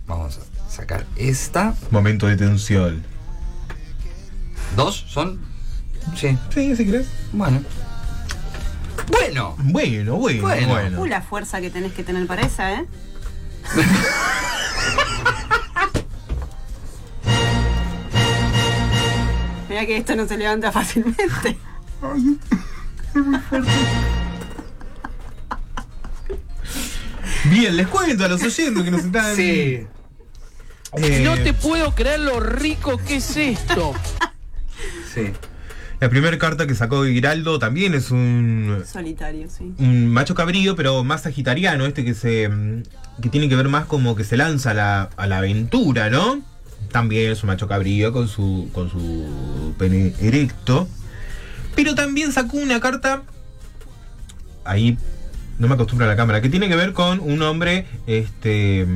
Vamos 0.06 0.38
a 0.38 0.70
sacar 0.70 1.06
esta. 1.16 1.74
Momento 1.90 2.26
de 2.26 2.36
tensión. 2.36 3.02
¿Dos 4.76 5.04
son? 5.08 5.40
Sí, 6.16 6.36
Sí, 6.52 6.76
si 6.76 6.84
querés. 6.84 7.06
bueno. 7.32 7.62
Bueno, 9.10 9.54
Bueno, 9.58 10.16
bueno, 10.16 10.42
Bueno. 10.42 10.68
bueno. 10.68 11.00
Uh, 11.00 11.06
la 11.06 11.22
fuerza 11.22 11.60
que 11.60 11.70
tenés 11.70 11.92
que 11.92 12.04
tener 12.04 12.26
para 12.26 12.42
esa, 12.42 12.72
¿eh? 12.74 12.86
Mira 19.68 19.86
que 19.86 19.96
esto 19.96 20.14
no 20.16 20.26
se 20.26 20.36
levanta 20.36 20.70
fácilmente. 20.70 21.58
Bien, 27.44 27.76
les 27.76 27.86
cuento 27.88 28.24
a 28.24 28.28
los 28.28 28.42
oyentes 28.42 28.82
que 28.82 28.90
nos 28.90 29.04
están. 29.04 29.36
Sí. 29.36 29.86
Eh, 30.96 31.22
No 31.24 31.34
te 31.36 31.52
puedo 31.52 31.94
creer 31.94 32.20
lo 32.20 32.40
rico 32.40 32.98
que 32.98 33.16
es 33.16 33.36
esto. 33.36 33.94
Sí. 35.14 35.30
La 36.00 36.08
primera 36.08 36.36
carta 36.38 36.66
que 36.66 36.74
sacó 36.74 37.04
Giraldo 37.04 37.60
también 37.60 37.94
es 37.94 38.10
un, 38.10 38.82
Solitario, 38.84 39.48
sí. 39.48 39.72
un 39.78 40.08
macho 40.08 40.34
cabrío, 40.34 40.74
pero 40.74 41.04
más 41.04 41.22
sagitariano, 41.22 41.86
este 41.86 42.04
que 42.04 42.14
se. 42.14 42.48
mm, 42.48 42.82
que 43.22 43.28
tiene 43.28 43.48
que 43.48 43.54
ver 43.54 43.68
más 43.68 43.86
como 43.86 44.16
que 44.16 44.24
se 44.24 44.36
lanza 44.36 44.72
a 44.72 44.74
la, 44.74 45.02
a 45.16 45.26
la 45.28 45.38
aventura, 45.38 46.10
¿no? 46.10 46.42
También 46.90 47.30
es 47.30 47.42
un 47.44 47.46
macho 47.46 47.68
cabrío 47.68 48.12
con 48.12 48.26
su. 48.28 48.68
con 48.72 48.90
su 48.90 49.74
pene 49.78 50.12
erecto. 50.20 50.88
Pero 51.76 51.94
también 51.94 52.32
sacó 52.32 52.56
una 52.56 52.80
carta. 52.80 53.22
Ahí. 54.64 54.98
No 55.58 55.68
me 55.68 55.74
acostumbro 55.74 56.06
a 56.06 56.10
la 56.10 56.16
cámara. 56.16 56.42
Que 56.42 56.48
tiene 56.48 56.68
que 56.68 56.76
ver 56.76 56.92
con 56.92 57.20
un 57.20 57.40
hombre. 57.42 57.86
Este. 58.06 58.86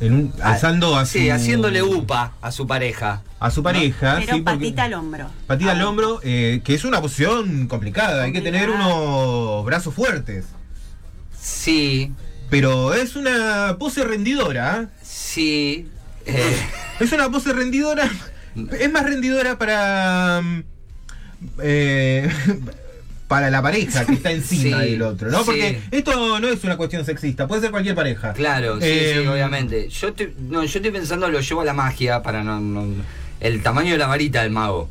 En 0.00 0.12
un, 0.14 0.32
alzando 0.42 0.96
a 0.96 1.04
su. 1.06 1.18
Sí, 1.18 1.28
haciéndole 1.30 1.82
upa 1.82 2.32
a 2.40 2.52
su 2.52 2.66
pareja. 2.66 3.22
A 3.40 3.50
su 3.50 3.62
pareja. 3.62 4.14
Pero 4.20 4.34
sí, 4.36 4.42
porque- 4.42 4.58
patita 4.58 4.84
al 4.84 4.94
hombro. 4.94 5.28
Patita 5.46 5.72
al 5.72 5.80
Ah, 5.80 5.88
hombro, 5.88 6.20
eh, 6.22 6.60
que 6.64 6.74
es 6.74 6.84
una 6.84 7.00
posición 7.00 7.66
complicada. 7.66 8.22
Hay 8.24 8.32
que 8.32 8.40
tener 8.40 8.70
unos 8.70 9.64
brazos 9.64 9.94
fuertes. 9.94 10.44
Sí, 11.40 12.12
Pero 12.50 12.94
es 12.94 13.16
una 13.16 13.76
pose 13.78 14.04
rendidora. 14.04 14.88
sí. 15.02 15.88
eh, 16.26 16.56
Es 17.00 17.12
una 17.12 17.30
pose 17.30 17.52
rendidora. 17.52 18.08
Es 18.78 18.90
más 18.90 19.04
rendidora 19.04 19.58
para. 19.58 20.40
mm, 20.42 20.62
eh, 21.62 22.28
para 23.28 23.50
la 23.50 23.60
pareja 23.62 24.04
que 24.06 24.14
está 24.14 24.32
encima 24.32 24.80
Sí, 24.82 24.90
del 24.92 25.02
otro, 25.02 25.30
¿no? 25.30 25.40
sí. 25.40 25.44
Porque 25.46 25.80
esto 25.90 26.40
no 26.40 26.48
es 26.48 26.64
una 26.64 26.76
cuestión 26.78 27.04
sexista, 27.04 27.46
puede 27.46 27.60
ser 27.60 27.70
cualquier 27.70 27.94
pareja. 27.94 28.32
claro, 28.32 28.76
sí, 28.80 28.86
Eh, 28.88 29.18
sí, 29.22 29.26
obviamente. 29.28 29.88
Yo 29.90 30.08
estoy, 30.08 30.34
no, 30.48 30.64
yo 30.64 30.78
estoy 30.78 30.90
pensando, 30.90 31.28
lo 31.28 31.38
llevo 31.40 31.60
a 31.60 31.64
la 31.64 31.74
magia 31.74 32.22
para 32.22 32.42
no, 32.42 32.58
no- 32.58 32.86
El 33.40 33.62
tamaño 33.62 33.92
de 33.92 33.98
la 33.98 34.06
varita 34.06 34.42
del 34.42 34.50
mago 34.50 34.88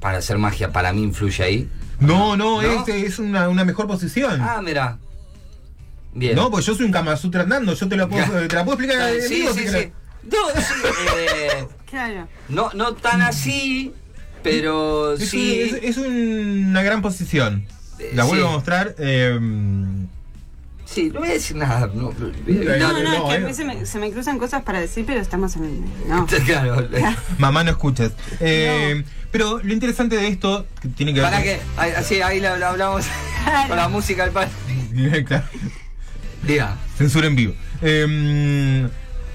para 0.00 0.18
hacer 0.18 0.38
magia, 0.38 0.70
para 0.70 0.92
mí 0.92 1.02
influye 1.02 1.42
ahí. 1.42 1.68
No, 1.98 2.36
no, 2.36 2.62
¿No? 2.62 2.84
Es, 2.86 2.88
es 2.88 3.18
una, 3.18 3.48
una 3.48 3.64
mejor 3.64 3.86
posición. 3.88 4.40
Ah, 4.40 4.60
mira. 4.62 4.98
Bien. 6.14 6.34
no, 6.36 6.50
pues 6.50 6.64
yo 6.66 6.74
soy 6.74 6.86
un 6.86 6.92
Kama 6.92 7.16
Sutra 7.16 7.42
andando, 7.42 7.74
yo 7.74 7.88
te 7.88 7.96
la 7.96 8.06
puedo, 8.08 8.24
te 8.48 8.54
la 8.54 8.64
puedo 8.64 8.78
explicar 8.78 9.00
Ah, 9.10 9.12
sí, 9.26 9.34
vivo 9.36 9.52
sí, 9.54 9.60
si 9.60 9.68
sí. 9.68 9.92
No, 10.24 10.60
sí, 10.60 10.74
eh, 11.16 11.66
Claro. 11.90 12.28
no, 12.48 12.70
no 12.74 12.94
tan 12.94 13.22
así, 13.22 13.92
pero 14.42 15.14
Es, 15.14 15.28
sí. 15.30 15.68
un- 15.70 15.76
es- 15.78 15.84
es 15.84 15.96
una 15.98 16.82
gran 16.82 17.02
posición. 17.02 17.64
Eh, 17.98 18.10
La 18.14 18.24
vuelvo 18.24 18.44
sí. 18.46 18.50
a 18.50 18.52
mostrar. 18.54 18.94
eh, 18.98 19.38
Sí, 20.84 21.10
no 21.12 21.20
voy 21.20 21.28
a 21.28 21.32
decir 21.34 21.54
nada. 21.56 21.86
No, 21.92 22.12
No, 22.12 22.12
no, 22.12 22.12
no, 23.02 23.30
es 23.30 23.34
que 23.34 23.34
eh. 23.34 23.44
a 23.44 23.46
veces 23.46 23.66
me- 23.66 23.84
se 23.84 23.98
me 23.98 24.10
cruzan 24.10 24.38
cosas 24.38 24.62
para 24.62 24.80
decir, 24.80 25.04
pero 25.06 25.20
estamos 25.20 25.54
en 25.56 25.64
el. 25.64 26.08
No. 26.08 26.26
claro. 26.46 26.88
mamá, 27.38 27.62
no 27.62 27.70
escuches. 27.72 28.12
Eh, 28.40 29.04
Pero 29.30 29.60
lo 29.62 29.72
interesante 29.74 30.16
de 30.16 30.28
esto 30.28 30.64
que 30.80 30.88
tiene 30.88 31.12
que 31.12 31.20
ver. 31.20 31.30
Para 31.30 31.42
que, 31.42 31.60
ahí- 31.76 31.92
así 31.94 32.22
ahí 32.22 32.40
lo, 32.40 32.56
lo 32.56 32.66
hablamos 32.68 33.04
con 33.68 33.76
la 33.76 33.88
música 33.88 34.24
del 34.24 34.32
padre. 34.32 34.50
Claro, 35.26 35.44
Diga. 36.46 36.76
Censura 36.96 37.26
en 37.26 37.36
vivo. 37.36 37.54
Eh, 37.82 38.88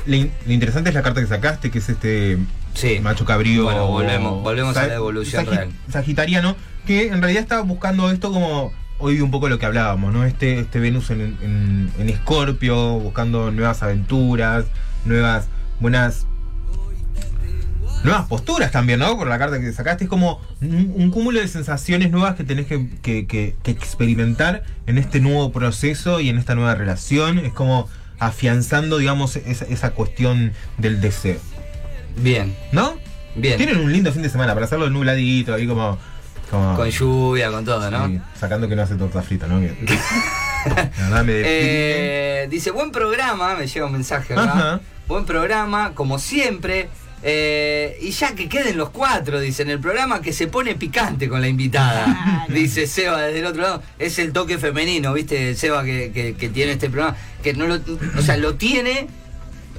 lo, 0.08 0.16
in- 0.16 0.32
lo 0.48 0.54
interesante 0.54 0.90
es 0.90 0.96
la 0.96 1.04
carta 1.04 1.22
que 1.22 1.28
sacaste, 1.28 1.70
que 1.70 1.78
es 1.78 1.88
este 1.90 2.40
Sí. 2.74 3.00
macho 3.00 3.26
cabrío. 3.26 3.66
Bueno, 3.66 3.88
volvemos- 3.88 4.42
volvemos 4.42 4.76
a 4.76 4.88
la 4.88 4.96
evolución 4.96 5.46
sagi- 5.46 5.50
real. 5.52 5.72
Sagitariano, 5.92 6.56
que 6.86 7.08
en 7.08 7.22
realidad 7.22 7.44
estaba 7.44 7.62
buscando 7.62 8.10
esto 8.12 8.32
como 8.32 8.72
hoy 9.00 9.20
un 9.22 9.32
poco 9.32 9.50
lo 9.50 9.60
que 9.60 9.66
hablábamos, 9.66 10.14
¿no? 10.14 10.24
Este, 10.26 10.60
este 10.60 10.80
Venus 10.80 11.10
en, 11.10 11.92
en, 12.00 12.10
Escorpio, 12.10 13.00
buscando 13.00 13.52
nuevas 13.52 13.84
aventuras, 13.84 14.66
nuevas, 15.06 15.48
buenas. 15.80 16.26
Nuevas 18.04 18.26
posturas 18.28 18.72
también, 18.72 19.00
¿no? 19.00 19.18
Por 19.18 19.28
la 19.28 19.40
carta 19.40 19.62
que 19.62 19.72
sacaste, 19.72 20.04
es 20.06 20.10
como 20.10 20.42
un, 20.62 20.92
un 20.94 21.10
cúmulo 21.10 21.40
de 21.40 21.48
sensaciones 21.48 22.12
nuevas 22.12 22.36
que 22.36 22.44
tenés 22.44 22.66
que, 22.66 22.90
que- 23.02 23.26
que- 23.28 23.56
que 23.64 23.72
experimentar 23.72 24.64
en 24.88 24.98
este 24.98 25.22
nuevo 25.22 25.54
proceso 25.54 26.20
y 26.20 26.28
en 26.28 26.38
esta 26.38 26.54
nueva 26.54 26.76
relación. 26.76 27.40
Es 27.40 27.54
como 27.54 27.88
afianzando, 28.20 28.98
digamos, 28.98 29.38
esa, 29.38 29.64
esa 29.66 29.92
cuestión 29.92 30.52
del 30.78 31.00
deseo. 31.00 31.40
Bien, 32.18 32.54
¿No? 32.74 32.96
bien. 33.36 33.56
Tienen 33.58 33.78
un 33.80 33.92
lindo 33.94 34.12
fin 34.12 34.22
de 34.22 34.30
semana 34.30 34.54
para 34.54 34.66
hacerlo 34.66 34.90
nubladito, 34.90 35.54
ahí 35.54 35.66
como. 35.66 35.98
Como 36.54 36.76
Con 36.76 36.90
lluvia, 36.90 37.50
con 37.52 37.66
todo, 37.66 37.90
¿no? 37.90 38.08
sí, 38.08 38.20
sacando 38.40 38.68
que 38.70 38.76
no 38.76 38.84
hace 38.84 38.96
torta 38.96 39.22
frita, 39.24 39.48
¿no? 39.48 39.60
Que- 39.60 39.74
La 40.66 41.10
verdad 41.10 41.24
me. 41.26 41.34
Eh, 41.44 42.48
dice, 42.50 42.72
buen 42.72 42.92
programa, 42.92 43.56
me 43.56 43.68
llega 43.68 43.86
un 43.86 43.92
mensaje 43.92 44.34
acá. 44.34 44.44
Ajá. 44.44 44.80
Buen 45.08 45.26
programa, 45.26 45.94
como 45.94 46.20
siempre. 46.20 46.90
Eh, 47.26 47.98
y 48.02 48.12
ya 48.12 48.36
que 48.36 48.48
queden 48.50 48.78
los 48.78 48.90
cuatro, 48.90 49.40
dice, 49.40 49.64
en 49.64 49.70
el 49.72 49.80
programa 49.80 50.22
que 50.22 50.32
se 50.34 50.48
pone 50.48 50.76
picante 50.76 51.28
con 51.28 51.42
la 51.42 51.48
invitada. 51.48 52.06
Claro. 52.06 52.54
Dice 52.54 52.86
Seba 52.88 53.22
desde 53.22 53.40
el 53.40 53.46
otro 53.46 53.62
lado. 53.62 53.84
Es 53.98 54.20
el 54.20 54.32
toque 54.32 54.58
femenino, 54.58 55.12
¿viste? 55.14 55.56
Seba 55.56 55.84
que, 55.84 56.12
que- 56.14 56.36
que 56.36 56.50
tiene 56.50 56.74
este 56.74 56.90
programa. 56.90 57.18
Que 57.42 57.54
no 57.54 57.66
lo, 57.68 57.80
o 58.18 58.22
sea, 58.22 58.38
lo 58.38 58.56
tiene. 58.56 59.08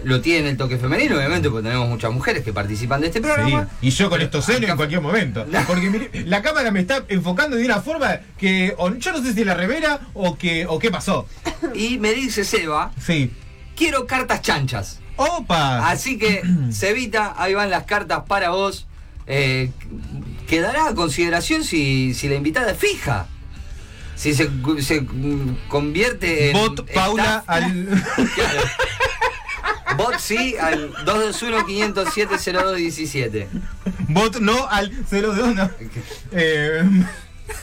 Lo 0.05 0.21
tiene 0.21 0.51
el 0.51 0.57
toque 0.57 0.79
femenino, 0.79 1.17
obviamente, 1.17 1.49
porque 1.51 1.67
tenemos 1.69 1.89
muchas 1.89 2.13
mujeres 2.13 2.45
que 2.45 2.53
participan 2.53 3.01
de 3.01 3.09
este 3.09 3.19
Sí, 3.19 3.23
programa. 3.25 3.69
y 3.81 3.91
yo 3.91 4.09
con 4.11 4.21
estos 4.21 4.45
senos 4.45 4.71
en 4.71 4.77
cualquier 4.77 5.01
momento. 5.01 5.47
Porque 5.67 5.91
mire, 5.91 6.11
la 6.27 6.43
cámara 6.43 6.71
me 6.71 6.81
está 6.81 7.05
enfocando 7.09 7.57
de 7.57 7.65
una 7.65 7.81
forma 7.81 8.21
que 8.39 8.75
o 8.79 8.95
yo 8.95 9.13
no 9.13 9.23
sé 9.23 9.33
si 9.35 9.41
es 9.41 9.47
la 9.47 9.55
revera 9.55 10.01
o 10.15 10.37
que 10.37 10.67
o 10.67 10.79
qué 10.79 10.91
pasó. 10.91 11.27
Y 11.75 11.99
me 11.99 12.13
dice 12.13 12.45
Seba, 12.45 12.93
Sí. 13.01 13.31
quiero 13.77 14.07
cartas 14.07 14.43
chanchas. 14.43 15.01
¡Opa! 15.17 15.89
Así 15.91 16.19
que, 16.19 16.43
Cevita, 16.73 17.35
ahí 17.37 17.55
van 17.55 17.71
las 17.71 17.85
cartas 17.85 18.23
para 18.29 18.51
vos. 18.51 18.87
Eh, 19.27 19.71
quedará 20.49 20.89
a 20.89 20.95
consideración 20.95 21.65
si, 21.65 22.13
si 22.15 22.29
la 22.29 22.35
invitada 22.35 22.73
es 22.73 22.79
fija. 22.79 23.27
Si 24.17 24.33
se, 24.35 24.49
se 24.81 25.07
convierte 25.69 26.51
en. 26.51 26.53
Bot 26.57 26.93
Paula 26.93 27.25
staff. 27.41 27.45
al. 27.49 27.87
Claro. 28.35 28.61
Bot 29.97 30.19
sí 30.19 30.57
al 30.61 30.93
221-507-0217. 31.05 33.47
Bot 34.09 34.41
no 34.41 34.67
al 34.69 34.93
0 35.09 35.33
de 35.35 35.43
una. 35.43 35.71
Eh, 36.33 36.83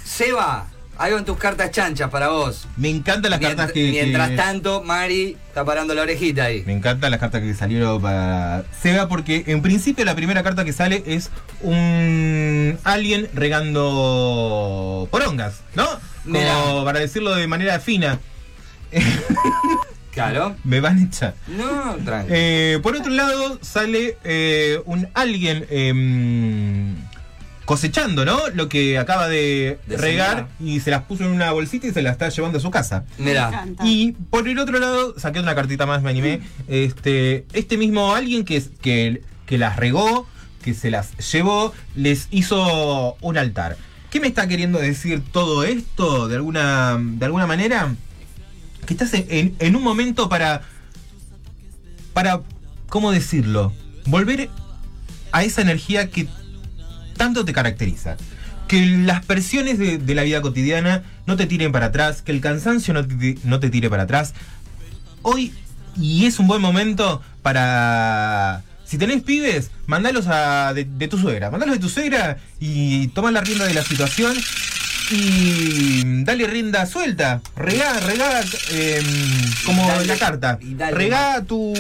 Seba, 0.04 0.68
ahí 0.98 1.14
van 1.14 1.26
tus 1.26 1.38
cartas 1.38 1.72
chanchas 1.72 2.10
para 2.10 2.30
vos. 2.30 2.68
me 2.78 2.90
encantan 2.90 3.32
las 3.32 3.40
cartas 3.40 3.72
que. 3.72 3.90
mientras 3.92 4.30
que- 4.30 4.36
tanto, 4.36 4.84
Mari 4.84 5.38
está 5.48 5.64
parando 5.66 5.94
la 5.94 6.02
orejita 6.04 6.46
ahí. 6.46 6.64
Me 6.66 6.74
encantan 6.74 7.12
las 7.12 7.20
cartas 7.20 7.42
que 7.42 7.54
salieron 7.54 8.02
para 8.02 8.64
Seba 8.82 9.08
porque 9.08 9.44
en 9.48 9.62
principio 9.62 10.04
la 10.06 10.16
primera 10.16 10.44
carta 10.44 10.64
que 10.66 10.74
sale 10.74 11.04
es 11.06 11.30
un 11.62 12.80
alien 12.84 13.30
regando 13.34 15.08
porongas, 15.12 15.62
¿no? 15.76 15.86
Como 16.24 16.38
Mirá. 16.40 16.56
para 16.86 17.00
decirlo 17.00 17.36
de 17.36 17.48
manera 17.48 17.80
fina. 17.80 18.20
Claro. 20.12 20.56
Me 20.64 20.80
van 20.82 20.98
a 20.98 21.04
echar. 21.04 21.36
No, 21.48 21.96
tranqui. 22.04 22.32
Eh, 22.34 22.80
por 22.84 22.96
otro 22.96 23.12
lado 23.12 23.60
sale 23.62 24.18
eh, 24.24 24.80
un 24.86 25.08
alguien 25.14 25.66
em, 25.70 26.96
cosechando, 27.66 28.26
¿no? 28.26 28.50
Lo 28.54 28.68
que 28.68 28.98
acaba 28.98 29.28
de, 29.30 29.80
De 29.88 29.98
regar 29.98 30.50
y 30.60 30.82
se 30.82 30.92
las 30.92 31.04
puso 31.04 31.24
en 31.24 31.32
una 31.32 31.52
bolsita 31.52 31.88
y 31.88 31.92
se 31.92 32.02
las 32.02 32.14
está 32.14 32.30
llevando 32.30 32.58
a 32.58 32.62
su 32.62 32.72
casa. 32.72 33.06
Encanta. 33.18 33.86
Y 33.86 34.12
por 34.30 34.48
el 34.48 34.60
otro 34.60 34.80
lado, 34.80 35.18
saqué 35.18 35.40
una 35.40 35.56
cartita 35.56 35.86
más, 35.86 36.02
me 36.02 36.10
animé. 36.10 36.42
Este, 36.68 37.46
este 37.54 37.78
mismo 37.78 38.14
alguien 38.14 38.44
que, 38.44 38.62
que, 38.82 39.22
que 39.46 39.58
las 39.58 39.78
regó, 39.78 40.28
que 40.64 40.74
se 40.74 40.92
las 40.92 41.18
llevó, 41.32 41.74
les 41.96 42.28
hizo 42.32 43.16
un 43.22 43.38
altar. 43.38 43.78
¿Qué 44.10 44.20
me 44.20 44.28
está 44.28 44.46
queriendo 44.46 44.78
decir 44.78 45.24
todo 45.32 45.64
esto 45.64 46.28
de 46.28 46.36
alguna, 46.36 46.98
de 47.00 47.26
alguna 47.26 47.48
manera? 47.48 47.96
Que 48.86 48.94
estás 48.94 49.14
en, 49.14 49.56
en- 49.60 49.76
un 49.76 49.84
momento 49.84 50.28
para. 50.30 50.62
para. 52.14 52.42
¿cómo 52.90 53.12
decirlo? 53.12 53.72
Volver 54.06 54.50
a 55.32 55.44
esa 55.44 55.62
energía 55.62 56.10
que 56.10 56.28
tanto 57.18 57.46
te 57.46 57.54
caracteriza. 57.54 58.18
Que 58.68 58.86
las 58.86 59.24
presiones 59.26 59.78
de, 59.80 59.98
de 59.98 60.16
la 60.16 60.24
vida 60.24 60.42
cotidiana 60.42 61.04
no 61.26 61.38
te 61.38 61.46
tiren 61.46 61.72
para 61.72 61.88
atrás, 61.88 62.22
que 62.22 62.32
el 62.32 62.42
cansancio 62.42 62.94
no 62.94 63.06
te, 63.08 63.38
no 63.44 63.60
te 63.60 63.70
tire 63.70 63.90
para 63.90 64.04
atrás. 64.04 64.34
Hoy, 65.22 65.54
y 65.98 66.26
es 66.26 66.40
un 66.40 66.48
buen 66.48 66.62
momento 66.62 67.22
para... 67.42 68.64
Si 68.86 68.98
tenés 68.98 69.22
pibes, 69.24 69.72
mandalos 69.88 70.28
a, 70.28 70.74
de, 70.74 70.84
de 70.84 71.08
tu 71.08 71.18
suegra. 71.18 71.50
Mandalos 71.50 71.76
de 71.76 71.80
tu 71.82 71.88
suegra 71.90 72.40
y 72.60 73.08
toma 73.10 73.32
la 73.32 73.40
rienda 73.42 73.66
de 73.66 73.74
la 73.74 73.84
situación 73.84 74.36
y 75.12 76.24
dale 76.24 76.48
rienda 76.48 76.86
suelta. 76.86 77.42
Regá, 77.56 78.00
regá, 78.00 78.42
em, 78.72 79.06
como 79.66 79.88
Dale- 79.88 80.06
la 80.08 80.18
carta. 80.18 80.60
Regá 80.92 81.44
tu, 81.44 81.74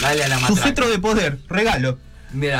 Dale 0.00 0.24
a 0.24 0.28
la 0.28 0.38
tu 0.46 0.56
cetro 0.56 0.88
de 0.88 0.98
poder, 0.98 1.38
regalo. 1.48 1.98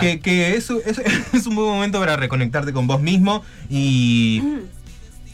Que, 0.00 0.20
que 0.20 0.56
es, 0.56 0.70
es- 0.70 0.98
es 1.32 1.46
un 1.46 1.54
buen 1.56 1.68
momento 1.68 2.00
para 2.00 2.16
reconectarte 2.16 2.72
con 2.72 2.87
vos 2.87 3.00
mismo 3.00 3.42
y, 3.70 4.42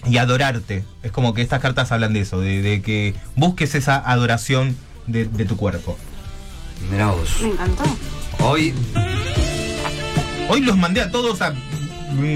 y 0.08 0.16
adorarte. 0.18 0.84
Es 1.02 1.12
como 1.12 1.34
que 1.34 1.42
estas 1.42 1.60
cartas 1.60 1.92
hablan 1.92 2.12
de 2.12 2.20
eso, 2.20 2.40
de, 2.40 2.60
de 2.62 2.82
que 2.82 3.14
busques 3.36 3.74
esa 3.74 3.96
adoración 3.96 4.76
de, 5.06 5.24
de 5.26 5.44
tu 5.44 5.56
cuerpo. 5.56 5.96
Mirá 6.90 7.06
vos. 7.12 7.28
Me 7.42 7.48
encantó. 7.50 7.84
Hoy, 8.40 8.74
Hoy 10.48 10.60
los 10.60 10.76
mandé 10.76 11.00
a 11.00 11.10
todos 11.10 11.40
a 11.40 11.54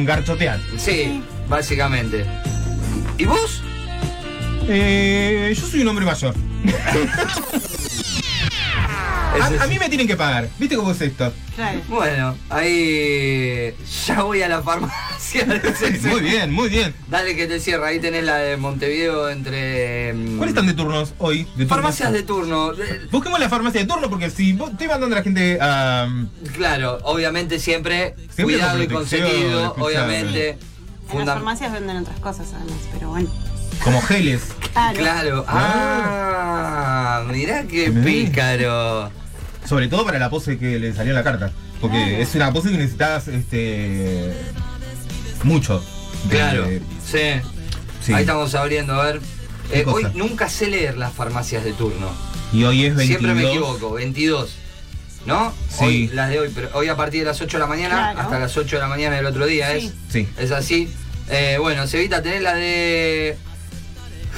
garchotear. 0.05 0.61
sí, 0.77 1.23
básicamente. 1.49 2.25
¿Y 3.17 3.25
vos? 3.25 3.63
Eh, 4.69 5.55
yo 5.57 5.67
soy 5.67 5.81
un 5.81 5.89
hombre 5.89 6.05
mayor. 6.05 6.35
A, 9.61 9.67
mí 9.67 9.79
me 9.79 9.89
tienen 9.89 10.07
que 10.07 10.17
pagar. 10.17 10.49
¿Viste 10.59 10.77
cómo 10.77 10.91
es 10.91 11.01
esto? 11.01 11.33
Claro. 11.55 11.81
Bueno, 11.89 12.37
ahí 12.51 13.75
ya 14.07 14.23
voy 14.23 14.43
a 14.43 14.49
la 14.49 14.63
farmacia. 14.63 15.08
Muy 16.11 16.21
bien, 16.21 16.51
muy 16.53 16.69
bien. 16.69 16.95
Dale 17.09 17.37
que 17.37 17.47
te 17.47 17.61
cierra, 17.61 17.89
ahí 17.89 18.01
tenés 18.01 18.25
la 18.25 18.37
de 18.39 18.57
Montevideo 18.57 19.29
entre... 19.31 20.13
mm, 20.15 20.37
¿Cuáles 20.39 20.55
están 20.55 20.67
de 20.67 20.75
turnos 20.75 21.15
hoy? 21.19 21.39
De 21.45 21.51
turnos? 21.51 21.69
Farmacias 21.69 22.13
de 22.13 22.23
turno. 22.23 22.73
Busquemos 23.11 23.39
la 23.41 23.49
farmacia 23.49 23.81
de 23.83 23.87
turno 23.87 24.09
porque 24.11 24.31
si 24.31 24.53
vos- 24.55 24.71
estoy 24.71 24.89
mandando 24.89 25.15
a 25.17 25.19
la 25.19 25.23
gente 25.23 25.59
a... 25.61 26.09
Claro, 26.55 26.99
obviamente 27.05 27.59
siempre, 27.59 28.15
Siempre 28.35 28.45
cuidado 28.57 28.83
y 28.83 28.89
consentido, 28.89 29.75
obviamente. 29.79 30.59
En 31.13 31.19
las 31.19 31.27
farmacias 31.27 31.73
venden 31.73 31.97
otras 31.99 32.21
cosas 32.21 32.47
además, 32.55 32.79
pero 32.93 33.09
bueno. 33.11 33.31
como 33.83 34.01
geles. 34.03 34.43
Claro. 34.73 34.99
Claro. 34.99 35.45
Ah, 35.49 37.25
mirá 37.31 37.65
qué 37.65 37.91
pícaro. 37.91 39.11
Sobre 39.67 39.89
todo 39.89 40.05
para 40.05 40.19
la 40.19 40.31
pose 40.31 40.59
que 40.59 40.79
le 40.79 40.93
salió 40.95 41.11
en 41.13 41.17
la 41.17 41.25
carta. 41.25 41.51
Porque 41.81 41.97
Claro. 41.97 42.17
es 42.23 42.35
una 42.35 42.53
pose 42.53 42.71
que 42.71 42.77
necesitas 42.79 43.29
este 43.29 44.33
mucho. 45.45 45.83
de- 46.25 46.37
Claro, 46.37 46.67
sí. 47.05 47.19
sí. 48.05 48.13
Ahí 48.13 48.21
estamos 48.23 48.55
abriendo, 48.55 48.95
a 49.01 49.05
ver. 49.05 49.21
¿Qué 49.71 49.81
Eh, 49.81 49.85
hoy 49.87 50.07
nunca 50.15 50.49
sé 50.49 50.67
leer 50.69 50.97
las 50.97 51.13
farmacias 51.13 51.63
de 51.65 51.73
turno. 51.75 52.11
Y 52.53 52.65
hoy 52.65 52.87
es 52.87 52.97
22. 52.97 53.21
Siempre 53.21 53.35
me 53.45 53.49
equivoco, 53.51 53.93
22. 53.93 54.55
¿No? 55.27 55.53
Sí. 55.69 55.85
Hoy, 55.85 56.09
las 56.15 56.31
de 56.31 56.41
hoy, 56.41 56.51
pero 56.55 56.71
hoy 56.73 56.89
a 56.89 56.97
partir 56.97 57.21
de 57.21 57.27
las 57.27 57.41
8 57.41 57.59
de 57.59 57.61
la 57.61 57.67
mañana 57.67 57.95
Claro. 58.13 58.21
hasta 58.21 58.39
las 58.39 58.57
8 58.57 58.77
de 58.77 58.83
la 58.83 58.89
mañana 58.89 59.17
del 59.17 59.27
otro 59.27 59.45
día 59.47 59.73
Sí. 59.79 59.87
es. 59.87 59.93
Sí. 60.13 60.29
Es 60.39 60.51
así. 60.53 60.89
Eh, 61.29 61.59
bueno, 61.61 61.87
se 61.87 61.99
evita 61.99 62.23
tener 62.23 62.41
la 62.43 62.55
de 62.55 63.37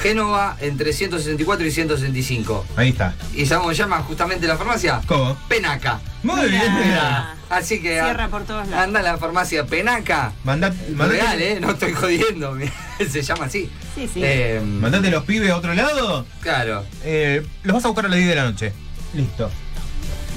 Génova 0.03 0.57
entre 0.61 0.93
164 0.93 1.67
y 1.67 1.71
165. 1.71 2.67
Ahí 2.77 2.91
está. 2.91 3.15
¿Y 3.35 3.47
sabes 3.47 3.63
cómo 3.63 3.71
se 3.71 3.77
llama 3.79 3.99
justamente 4.01 4.47
la 4.47 4.57
farmacia? 4.57 5.01
¿Cómo? 5.07 5.37
Penaca. 5.49 6.01
Muy 6.23 6.49
bien. 6.49 6.75
Mirá. 6.75 7.37
Así 7.49 7.81
que 7.81 7.95
Cierra 7.95 8.29
por 8.29 8.45
todos 8.45 8.69
lados. 8.69 8.85
anda 8.85 9.01
a 9.01 9.03
la 9.03 9.19
farmacia 9.19 9.67
Penaca. 9.67 10.33
Mandate, 10.45 10.77
Real, 10.97 11.41
¿eh? 11.43 11.59
No 11.61 11.71
estoy 11.73 11.93
jodiendo. 11.93 12.57
se 13.11 13.23
llama 13.23 13.47
así. 13.47 13.71
Sí, 13.95 14.09
sí. 14.13 14.21
Eh, 14.23 14.61
mandate 14.65 15.11
los 15.11 15.25
pibes 15.25 15.51
a 15.51 15.57
otro 15.57 15.75
lado. 15.75 16.25
claro. 16.41 16.85
eh, 17.05 17.45
los 17.65 17.75
vas 17.75 17.85
a 17.85 17.89
buscar 17.89 18.07
a 18.07 18.09
las 18.09 18.17
10 18.19 18.29
de 18.29 18.35
la 18.37 18.45
noche. 18.45 18.73
Listo. 19.15 19.51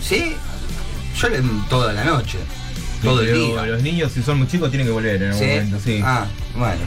¿Sí? 0.02 0.36
Yo 1.20 1.30
le 1.30 1.42
toda 1.70 1.94
la 1.94 2.04
noche. 2.04 2.40
Todo 3.04 3.22
el 3.22 3.34
día. 3.34 3.66
Los 3.66 3.82
niños, 3.84 4.12
si 4.12 4.24
son 4.24 4.40
muy 4.40 4.48
chicos, 4.48 4.70
tienen 4.70 4.88
que 4.88 4.94
volver 4.94 5.22
en 5.22 5.32
algún 5.32 5.40
¿Sí? 5.40 5.46
momento. 5.50 5.80
Sí. 5.84 6.02
Ah, 6.04 6.26
bueno. 6.56 6.82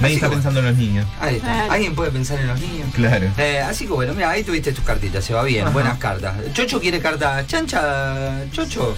Nadie 0.00 0.14
Así 0.16 0.24
está 0.24 0.30
pensando 0.30 0.60
en 0.60 0.66
los 0.66 0.76
niños. 0.76 1.06
Ahí 1.20 1.36
está. 1.36 1.46
Claro. 1.52 1.72
¿Alguien 1.72 1.94
puede 1.94 2.10
pensar 2.10 2.40
en 2.40 2.46
los 2.48 2.60
niños? 2.60 2.88
Claro. 2.94 3.30
Eh, 3.36 3.60
así 3.60 3.86
que 3.86 3.92
bueno, 3.92 4.14
mira, 4.14 4.30
ahí 4.30 4.42
tuviste 4.44 4.72
tus 4.72 4.84
cartitas, 4.84 5.24
se 5.24 5.34
va 5.34 5.42
bien, 5.44 5.64
Ajá. 5.64 5.70
buenas 5.72 5.98
cartas. 5.98 6.34
Chocho 6.54 6.80
quiere 6.80 7.00
carta. 7.00 7.46
Chancha, 7.46 8.44
Chocho. 8.50 8.96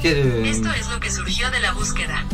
Quiere. 0.00 0.50
Esto 0.50 0.68
es 0.72 0.88
lo 0.88 0.98
que 0.98 1.10
surgió 1.10 1.48
de 1.50 1.60
la 1.60 1.72
búsqueda. 1.72 2.24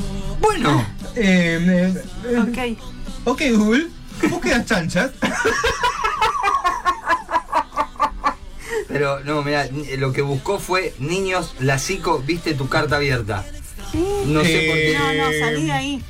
Bueno. 0.41 0.87
Eh, 1.17 1.93
eh, 1.95 2.03
eh, 2.27 2.77
Ok. 2.77 2.81
ok, 3.27 3.43
Google. 3.57 3.87
Búsquedas 4.31 4.65
chanchas. 4.67 5.11
Pero 8.89 9.21
no, 9.21 9.43
mira, 9.43 9.69
lo 9.99 10.13
que 10.13 10.23
buscó 10.23 10.59
fue 10.59 10.95
niños, 10.99 11.54
la 11.61 11.78
psico, 11.78 12.21
viste 12.21 12.54
tu 12.54 12.69
carta 12.69 12.97
abierta. 12.97 13.45
No 14.26 14.43
sé 14.43 14.67
por 14.69 14.76
qué. 14.76 14.97
No, 14.99 15.13
no, 15.13 15.30
salí 15.39 15.65
de 15.67 15.73
ahí. 15.73 16.02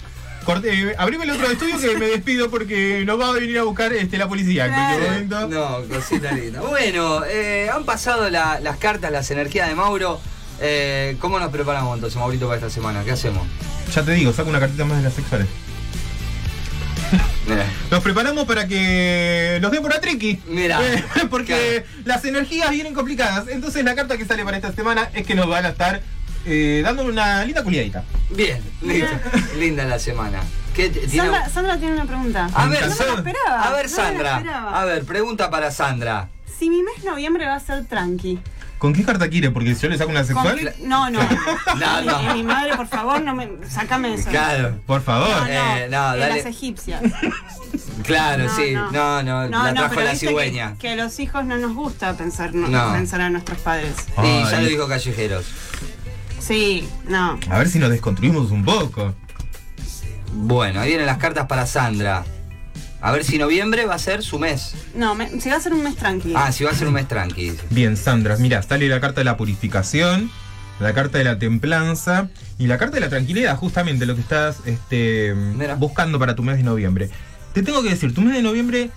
Corte, 0.48 0.72
eh, 0.72 0.94
abrime 0.96 1.24
el 1.24 1.32
otro 1.32 1.50
estudio 1.50 1.78
que 1.78 1.98
me 1.98 2.06
despido 2.06 2.48
porque 2.48 3.02
nos 3.04 3.20
va 3.20 3.28
a 3.28 3.32
venir 3.32 3.58
a 3.58 3.64
buscar 3.64 3.92
este, 3.92 4.16
la 4.16 4.26
policía 4.28 4.64
en 4.64 4.72
cualquier 4.72 5.11
momento. 5.11 5.48
No, 5.48 5.94
cosita 5.94 6.32
linda. 6.32 6.62
Bueno, 6.62 7.22
eh, 7.26 7.68
han 7.70 7.84
pasado 7.84 8.30
la- 8.30 8.58
las 8.58 8.78
cartas, 8.78 9.12
las 9.12 9.30
energías 9.30 9.68
de 9.68 9.74
Mauro. 9.74 10.18
Eh, 10.58 11.18
¿Cómo 11.20 11.38
nos 11.38 11.50
preparamos 11.50 11.94
entonces, 11.96 12.18
Maurito, 12.18 12.46
para 12.46 12.56
esta 12.56 12.70
semana? 12.70 13.04
¿Qué 13.04 13.11
hacemos? 13.11 13.46
Ya 13.94 14.02
te 14.02 14.12
digo, 14.12 14.32
saco 14.32 14.48
una 14.48 14.58
cartita 14.58 14.87
más 14.87 14.96
de 14.96 15.02
las 15.04 15.12
sexuales. 15.12 15.48
Mira. 17.46 17.66
Nos 17.90 18.02
preparamos 18.02 18.46
para 18.46 18.66
que 18.66 19.58
nos 19.61 19.70
den 19.70 19.82
por 19.82 19.92
la 19.92 20.00
triqui. 20.00 20.40
Mirá. 20.48 20.80
Eh, 20.82 21.04
porque 21.28 21.84
las 22.06 22.24
energías 22.24 22.70
vienen 22.70 22.94
complicadas. 22.94 23.48
Entonces 23.48 23.84
la 23.84 23.94
carta 23.94 24.16
que 24.16 24.24
sale 24.24 24.46
para 24.46 24.56
esta 24.56 24.72
semana 24.72 25.11
es 25.12 25.26
que 25.26 25.34
nos 25.34 25.46
van 25.46 25.66
a 25.66 25.68
estar 25.68 26.00
eh, 26.48 26.80
dando 26.82 27.04
una 27.04 27.44
linda 27.44 27.62
culiadita. 27.62 28.04
Bien, 28.30 28.62
linda, 28.82 29.20
linda 29.58 29.84
la 29.84 29.98
semana. 29.98 30.40
¿Qué 30.74 30.88
t- 30.90 31.00
tiene- 31.06 31.28
Sandra, 31.28 31.48
Sandra 31.48 31.76
tiene 31.78 31.94
una 31.94 32.04
pregunta. 32.06 32.48
A 32.54 32.66
ver, 32.66 32.82
no 32.82 32.88
me 32.88 32.94
Sandra. 32.94 33.12
la 33.14 33.18
esperaba. 33.18 33.62
A 33.62 33.70
ver, 33.72 33.90
no 33.90 33.96
me 33.96 34.02
la 34.02 34.04
Sandra. 34.08 34.37
esperaba. 34.38 34.80
A 34.80 34.84
ver, 34.84 35.04
pregunta 35.04 35.50
para 35.50 35.70
Sandra. 35.70 36.28
Si 36.58 36.70
mi 36.70 36.82
mes 36.82 37.04
noviembre 37.04 37.46
va 37.46 37.54
a 37.56 37.61
ser 37.61 37.84
tranqui. 37.87 38.38
¿Con 38.78 38.92
qué 38.92 39.02
carta 39.04 39.28
quiere? 39.28 39.50
Porque 39.50 39.74
si 39.74 39.82
yo 39.82 39.88
le 39.88 39.98
saco 39.98 40.11
una 40.11 40.20
¿con 40.20 40.28
sexual. 40.28 40.56
qué- 40.56 40.87
No, 40.87 41.11
no. 41.11 41.18
No, 41.78 42.00
no. 42.02 42.22
Mi, 42.22 42.34
mi 42.34 42.42
madre, 42.44 42.76
por 42.76 42.87
favor, 42.87 43.20
no 43.20 43.34
me. 43.34 43.48
Sácame 43.68 44.14
eso. 44.14 44.30
Claro, 44.30 44.78
Por 44.87 44.98
No, 45.00 45.04
favor. 45.04 45.40
no, 45.40 45.46
Eh, 45.48 45.88
no, 45.90 46.12
de 46.12 46.18
dale. 46.20 46.37
las 46.37 46.46
egipcias. 46.46 47.02
claro, 48.04 48.44
No, 48.44 48.56
sí. 48.56 48.72
no. 48.74 48.90
No, 48.92 49.22
no, 49.48 49.64
la 49.64 49.74
trajo 49.74 49.88
pero 49.94 50.04
la 50.06 50.11
viste 50.12 50.28
cigüeña. 50.28 50.72
Que, 50.74 50.78
que 50.78 50.88
a 50.90 50.96
los 50.96 51.18
hijos 51.18 51.44
no 51.44 51.56
nos 51.58 51.74
gusta 51.74 52.16
pensar, 52.16 52.54
no, 52.54 52.68
No. 52.68 52.92
pensar 52.92 53.20
a 53.20 53.30
nuestros 53.30 53.58
padres. 53.58 53.94
Y 54.22 54.42
ya 54.42 54.48
Ay. 54.58 54.64
lo 54.64 54.70
dijo 54.70 54.88
Callejeros. 54.88 55.44
Sí, 56.40 56.88
no. 57.09 57.38
A 57.51 57.59
ver 57.59 57.68
si 57.68 57.79
nos 57.79 57.90
desconstruimos 57.90 58.51
un 58.51 58.64
poco. 58.64 59.14
Bueno, 60.33 60.81
ahí 60.81 60.88
vienen 60.88 61.07
las 61.07 61.18
cartas 61.18 61.46
para 61.46 61.66
Sandra. 61.66 62.24
A 63.01 63.12
ver 63.12 63.24
si 63.24 63.38
noviembre 63.38 63.87
va 63.87 63.94
a 63.94 63.98
ser 63.98 64.22
su 64.22 64.38
mes. 64.38 64.74
No, 64.94 65.14
me- 65.14 65.40
si 65.40 65.48
va 65.48 65.57
a 65.57 65.61
ser 65.61 65.72
un 65.72 65.83
mes 65.85 65.96
tranqui. 65.96 66.33
Ah, 66.35 66.51
si 66.53 66.64
va 66.64 66.70
a 66.70 66.74
ser 66.74 66.88
un 66.88 66.94
mes 66.94 67.07
tranqui. 67.07 67.51
dice. 67.51 67.62
Bien, 67.70 67.96
Sandra, 67.96 68.37
mira, 68.38 68.61
sale 68.62 68.88
la 68.88 69.01
carta 69.01 69.20
de 69.20 69.24
la 69.24 69.37
purificación, 69.37 70.31
la 70.81 70.92
carta 70.94 71.18
de 71.18 71.24
la 71.24 71.38
templanza 71.38 72.29
y 72.59 72.66
la 72.66 72.77
carta 72.79 72.96
de 72.96 73.01
la 73.01 73.09
tranquilidad, 73.09 73.57
justamente 73.57 74.05
lo 74.05 74.14
que 74.16 74.20
estás 74.20 74.59
este, 74.64 75.35
Mira. 75.35 75.77
buscando 75.77 76.18
para 76.18 76.35
tu 76.35 76.42
mes 76.42 76.57
de 76.57 76.64
noviembre. 76.64 77.09
Te 77.53 77.62
tengo 77.62 77.83
que 77.83 77.90
decir, 77.90 78.12
tu 78.14 78.20
mes 78.20 78.35
de 78.35 78.42
noviembre 78.42 78.90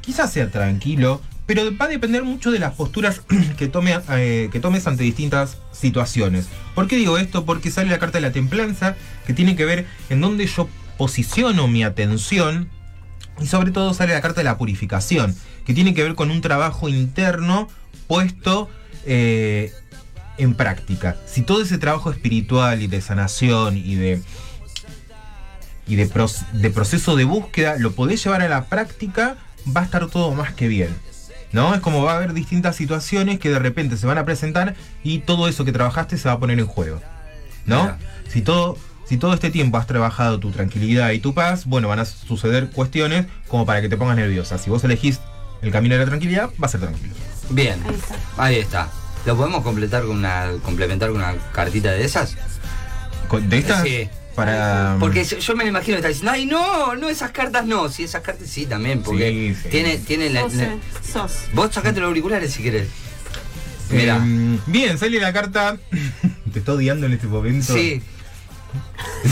quizás 0.00 0.32
sea 0.32 0.50
tranquilo, 0.50 1.20
pero 1.46 1.76
va 1.76 1.86
a 1.86 1.88
depender 1.88 2.24
mucho 2.24 2.50
de 2.50 2.58
las 2.58 2.74
posturas 2.74 3.20
que, 3.58 3.68
tome, 3.68 3.98
eh, 4.10 4.48
que 4.50 4.60
tomes 4.60 4.86
ante 4.86 5.04
distintas 5.04 5.58
situaciones. 5.72 6.48
¿Por 6.74 6.88
qué 6.88 6.96
digo 6.96 7.18
esto? 7.18 7.44
Porque 7.44 7.70
sale 7.70 7.90
la 7.90 7.98
carta 7.98 8.18
de 8.18 8.22
la 8.22 8.32
templanza, 8.32 8.96
que 9.26 9.34
tiene 9.34 9.56
que 9.56 9.64
ver 9.64 9.86
en 10.08 10.20
dónde 10.20 10.46
yo 10.46 10.68
posiciono 10.96 11.68
mi 11.68 11.84
atención 11.84 12.68
y 13.40 13.46
sobre 13.46 13.72
todo 13.72 13.94
sale 13.94 14.14
la 14.14 14.20
carta 14.20 14.40
de 14.40 14.44
la 14.44 14.58
purificación, 14.58 15.34
que 15.66 15.74
tiene 15.74 15.94
que 15.94 16.02
ver 16.02 16.14
con 16.14 16.30
un 16.30 16.40
trabajo 16.40 16.88
interno 16.88 17.68
puesto 18.06 18.70
eh, 19.06 19.72
en 20.38 20.54
práctica. 20.54 21.16
Si 21.26 21.42
todo 21.42 21.62
ese 21.62 21.78
trabajo 21.78 22.10
espiritual 22.10 22.82
y 22.82 22.86
de 22.86 23.00
sanación 23.00 23.76
y 23.76 23.96
de, 23.96 24.22
y 25.86 25.96
de, 25.96 26.10
de 26.52 26.70
proceso 26.70 27.16
de 27.16 27.24
búsqueda 27.24 27.76
lo 27.78 27.92
podés 27.92 28.22
llevar 28.22 28.42
a 28.42 28.48
la 28.48 28.66
práctica, 28.66 29.36
va 29.76 29.82
a 29.82 29.84
estar 29.84 30.06
todo 30.08 30.32
más 30.32 30.54
que 30.54 30.68
bien. 30.68 30.90
¿No? 31.54 31.72
Es 31.72 31.80
como 31.80 32.02
va 32.02 32.14
a 32.14 32.16
haber 32.16 32.34
distintas 32.34 32.74
situaciones 32.74 33.38
que 33.38 33.48
de 33.48 33.60
repente 33.60 33.96
se 33.96 34.06
van 34.08 34.18
a 34.18 34.24
presentar 34.24 34.74
y 35.04 35.20
todo 35.20 35.46
eso 35.46 35.64
que 35.64 35.70
trabajaste 35.70 36.18
se 36.18 36.28
va 36.28 36.34
a 36.34 36.38
poner 36.40 36.58
en 36.58 36.66
juego. 36.66 37.00
¿no? 37.64 37.82
Mira. 37.84 37.98
Si 38.28 38.42
todo, 38.42 38.76
si 39.06 39.18
todo 39.18 39.32
este 39.34 39.50
tiempo 39.50 39.78
has 39.78 39.86
trabajado 39.86 40.40
tu 40.40 40.50
tranquilidad 40.50 41.12
y 41.12 41.20
tu 41.20 41.32
paz, 41.32 41.64
bueno, 41.66 41.86
van 41.86 42.00
a 42.00 42.04
suceder 42.06 42.70
cuestiones 42.70 43.26
como 43.46 43.64
para 43.66 43.80
que 43.80 43.88
te 43.88 43.96
pongas 43.96 44.16
nerviosa. 44.16 44.58
Si 44.58 44.68
vos 44.68 44.82
elegís 44.82 45.20
el 45.62 45.70
camino 45.70 45.94
de 45.94 46.00
la 46.00 46.06
tranquilidad, 46.06 46.50
va 46.60 46.66
a 46.66 46.68
ser 46.68 46.80
tranquilo. 46.80 47.14
Bien, 47.50 47.80
Ahí 47.86 47.94
está. 47.94 48.16
ahí 48.36 48.56
está. 48.56 48.88
¿Lo 49.24 49.36
podemos 49.36 49.62
completar 49.62 50.02
con 50.02 50.16
una, 50.16 50.48
complementar 50.64 51.10
con 51.10 51.18
una 51.18 51.36
cartita 51.52 51.92
de 51.92 52.04
esas? 52.04 52.36
¿De 53.42 53.58
estas? 53.58 53.82
Sí. 53.82 54.08
Para. 54.34 54.96
Porque 54.98 55.24
yo, 55.24 55.56
me 55.56 55.64
lo 55.64 55.70
imagino 55.70 55.94
que 55.96 55.98
está 56.00 56.08
diciendo, 56.08 56.32
ay 56.32 56.46
no, 56.46 56.96
no, 56.96 57.08
esas 57.08 57.30
cartas 57.30 57.66
no. 57.66 57.88
Sí, 57.88 58.04
esas 58.04 58.22
cartas 58.22 58.48
sí 58.48 58.66
también, 58.66 59.02
porque 59.02 59.54
Sí, 59.54 59.62
sí. 59.62 59.68
tiene, 59.68 59.98
tiene 59.98 60.30
la, 60.30 60.42
la- 60.48 60.76
sos. 61.12 61.44
Vos 61.52 61.72
sacate 61.72 62.00
los 62.00 62.08
auriculares 62.08 62.52
si 62.52 62.62
querés. 62.62 62.88
Mira. 63.90 64.16
Eh, 64.24 64.58
bien, 64.66 64.98
sale 64.98 65.20
la 65.20 65.32
carta. 65.32 65.76
Te 66.52 66.58
estoy 66.58 66.76
odiando 66.76 67.06
en 67.06 67.12
este 67.12 67.26
momento. 67.26 67.74
sí. 67.74 68.02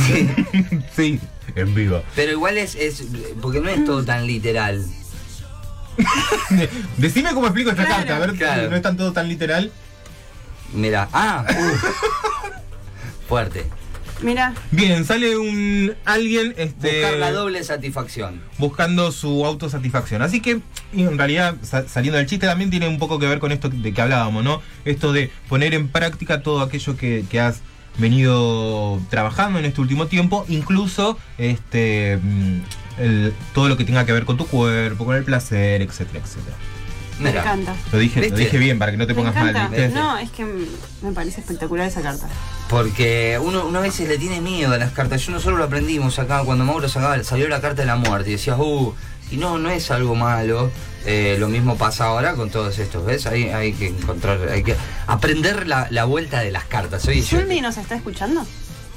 Sí. 0.07 0.29
sí, 0.97 1.21
en 1.57 1.75
vivo. 1.75 2.03
Pero 2.15 2.33
igual 2.33 2.57
es, 2.59 2.75
es. 2.77 3.03
Porque 3.41 3.61
no 3.61 3.69
es 3.71 3.85
todo 3.85 4.05
tan 4.05 4.27
literal. 4.27 4.85
Decime 6.97 7.33
cómo 7.35 7.47
explico 7.47 7.71
esta 7.71 7.85
Claro. 7.85 8.07
carta, 8.07 8.17
a 8.17 8.19
ver, 8.27 8.37
Claro. 8.37 8.71
no 8.71 8.77
es 8.77 8.83
tan 8.83 8.97
todo 8.97 9.13
tan 9.13 9.29
literal. 9.29 9.73
Mira. 10.73 11.09
Ah, 11.13 11.45
uh. 11.51 13.29
Fuerte. 13.29 13.67
Mira, 14.23 14.55
Bien, 14.71 15.05
sale 15.05 15.37
un 15.37 15.95
alguien 16.05 16.55
este, 16.57 16.93
Buscar 17.01 17.15
la 17.19 17.33
doble 17.33 17.65
satisfacción. 17.65 18.41
buscando 18.59 19.11
su 19.13 19.45
autosatisfacción. 19.45 20.23
Así 20.23 20.41
que, 20.41 20.61
y 20.93 21.03
en 21.03 21.19
realidad, 21.19 21.57
sa- 21.63 21.89
saliendo 21.89 22.19
del 22.19 22.27
chiste, 22.27 22.47
también 22.47 22.71
tiene 22.71 22.87
un 22.89 22.99
poco 22.99 23.19
que 23.19 23.27
ver 23.27 23.41
con 23.41 23.51
esto 23.53 23.69
de 23.69 23.93
que 23.93 24.01
hablábamos, 24.01 24.45
¿no? 24.45 24.63
Esto 24.85 25.13
de 25.13 25.31
poner 25.49 25.75
en 25.75 25.89
práctica 25.89 26.43
todo 26.43 26.61
aquello 26.61 26.97
que, 26.97 27.25
que 27.31 27.41
has 27.41 27.61
venido 27.99 29.01
trabajando 29.11 29.59
en 29.59 29.65
este 29.65 29.81
último 29.81 30.07
tiempo, 30.07 30.47
incluso 30.49 31.19
este 31.39 32.19
mm, 32.23 32.59
el- 32.99 33.35
todo 33.55 33.69
lo 33.69 33.77
que 33.77 33.85
tenga 33.85 34.07
que 34.07 34.13
ver 34.13 34.25
con 34.25 34.37
tu 34.37 34.47
cuerpo, 34.47 35.05
con 35.05 35.17
el 35.17 35.25
placer, 35.25 35.83
etcétera, 35.83 36.21
etcétera. 36.25 36.57
Me 37.19 37.29
Mira. 37.31 37.43
encanta. 37.43 37.75
Lo 37.93 37.99
dije, 37.99 38.29
lo 38.31 38.37
dije 38.37 38.59
bien 38.59 38.79
para 38.79 38.91
que 38.93 38.99
no 38.99 39.07
te 39.07 39.15
Me 39.15 39.19
pongas 39.23 39.35
mal. 39.35 39.93
No, 39.95 40.19
es 40.19 40.31
que 40.31 40.45
me 40.45 41.13
parece 41.13 41.41
espectacular 41.41 41.87
esa 41.87 42.03
carta. 42.03 42.27
Porque 42.69 43.39
uno, 43.43 43.67
uno 43.67 43.79
a 43.79 43.83
veces 43.83 44.09
le 44.09 44.19
tiene 44.19 44.41
miedo 44.41 44.73
a 44.73 44.79
las 44.79 44.93
cartas. 44.93 45.21
Yo 45.27 45.33
nosotros 45.33 45.59
lo 45.59 45.65
aprendimos 45.65 46.19
acá 46.19 46.43
cuando 46.45 46.65
Mauro 46.65 46.89
sacaba, 46.89 47.23
salió 47.23 47.49
la 47.49 47.61
carta 47.61 47.83
de 47.83 47.87
la 47.87 47.97
muerte 47.97 48.31
y 48.31 48.33
decías, 48.33 48.59
uh, 48.59 48.95
y 49.31 49.37
no, 49.37 49.59
no 49.59 49.71
es 49.71 49.91
algo 49.91 50.15
malo. 50.15 50.71
Eh, 51.05 51.37
lo 51.41 51.49
mismo 51.49 51.77
pasa 51.77 52.05
ahora 52.07 52.35
con 52.35 52.49
todos 52.51 52.79
estos, 52.79 53.05
¿ves? 53.05 53.27
Hay, 53.27 53.45
hay 53.49 53.73
que 53.73 53.89
encontrar, 53.89 54.39
hay 54.49 54.63
que 54.63 54.77
aprender 55.09 55.67
la, 55.67 55.89
la 55.91 56.05
vuelta 56.05 56.41
de 56.41 56.53
las 56.53 56.65
cartas. 56.65 57.07
Oye, 57.09 57.23
yo- 57.23 57.39
¿Zulmi 57.41 57.61
nos 57.61 57.77
está 57.77 57.97
escuchando? 57.97 58.47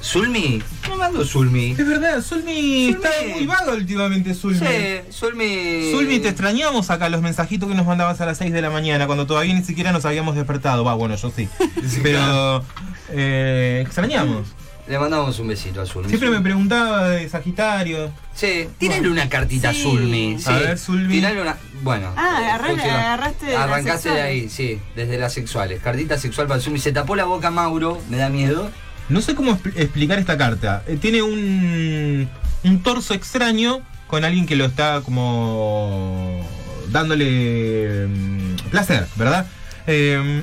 ¿Zulmi? 0.06 0.62
No 0.88 0.98
mando 0.98 1.26
Zulmi. 1.26 1.72
Es 1.72 1.78
verdad, 1.88 2.22
Zulmi, 2.22 2.90
está 2.90 3.10
muy 3.34 3.46
vago 3.48 3.72
últimamente, 3.74 4.34
Zulmi. 4.36 4.60
Sí, 4.60 5.02
Zulmi. 5.12 5.92
Zulmi, 5.92 6.20
te 6.20 6.30
extrañamos 6.30 6.90
acá 6.92 7.10
los 7.10 7.22
mensajitos 7.22 7.68
que 7.68 7.76
nos 7.76 7.88
mandabas 7.88 8.22
a 8.22 8.26
las 8.28 8.38
6 8.38 8.54
de 8.54 8.62
la 8.62 8.70
mañana, 8.70 9.08
cuando 9.08 9.26
todavía 9.26 9.54
ni 9.56 9.64
siquiera 9.64 9.92
nos 9.92 10.06
habíamos 10.06 10.36
despertado. 10.36 10.84
Va, 10.84 10.94
bueno, 10.94 11.16
yo 11.16 11.32
sí. 11.36 11.50
Pero 12.04 12.64
eh, 13.10 13.82
extrañamos. 13.86 14.48
Le 14.88 15.00
mandamos 15.00 15.40
un 15.40 15.48
besito 15.48 15.82
a 15.82 15.86
Zulmi. 15.88 16.10
Siempre 16.10 16.30
me 16.30 16.40
preguntaba 16.42 17.10
de 17.10 17.28
Sagitario. 17.28 18.12
Sí, 18.36 18.68
tírale 18.78 19.10
una 19.10 19.28
cartita 19.28 19.74
Sí. 19.74 19.80
a 19.80 19.84
Zulmi. 19.84 20.38
A 20.46 20.52
ver, 20.60 20.78
Zulmi. 20.78 21.12
Tírale 21.16 21.42
una. 21.42 21.58
Bueno. 21.82 22.14
Ah, 22.16 22.38
agarré- 22.60 22.70
funciona. 22.70 23.00
agarraste 23.14 23.46
de 23.48 23.56
Arrancaste 23.56 24.10
de 24.12 24.22
ahí, 24.22 24.50
sí, 24.50 24.80
desde 24.96 25.18
las 25.18 25.34
sexuales. 25.34 25.82
Cartita 25.82 26.20
sexual 26.20 26.46
para 26.46 26.62
Zulmi. 26.62 26.78
Se 26.78 26.92
tapó 26.92 27.16
la 27.16 27.26
boca 27.26 27.50
Mauro, 27.50 28.00
me 28.12 28.18
da 28.18 28.30
miedo. 28.30 28.70
No 29.10 29.22
sé 29.22 29.36
cómo 29.36 29.52
expl- 29.58 29.74
explicar 29.76 30.20
esta 30.20 30.38
carta. 30.38 30.84
Eh, 30.88 30.98
tiene 31.00 31.22
un, 31.22 32.28
un 32.64 32.84
torso 32.84 33.14
extraño 33.14 33.82
con 34.08 34.24
alguien 34.26 34.46
que 34.46 34.56
lo 34.56 34.66
está 34.66 35.02
como 35.02 36.42
dándole 36.90 38.08
mm, 38.08 38.56
placer, 38.72 39.08
¿verdad? 39.16 39.46
Eh, 39.88 40.42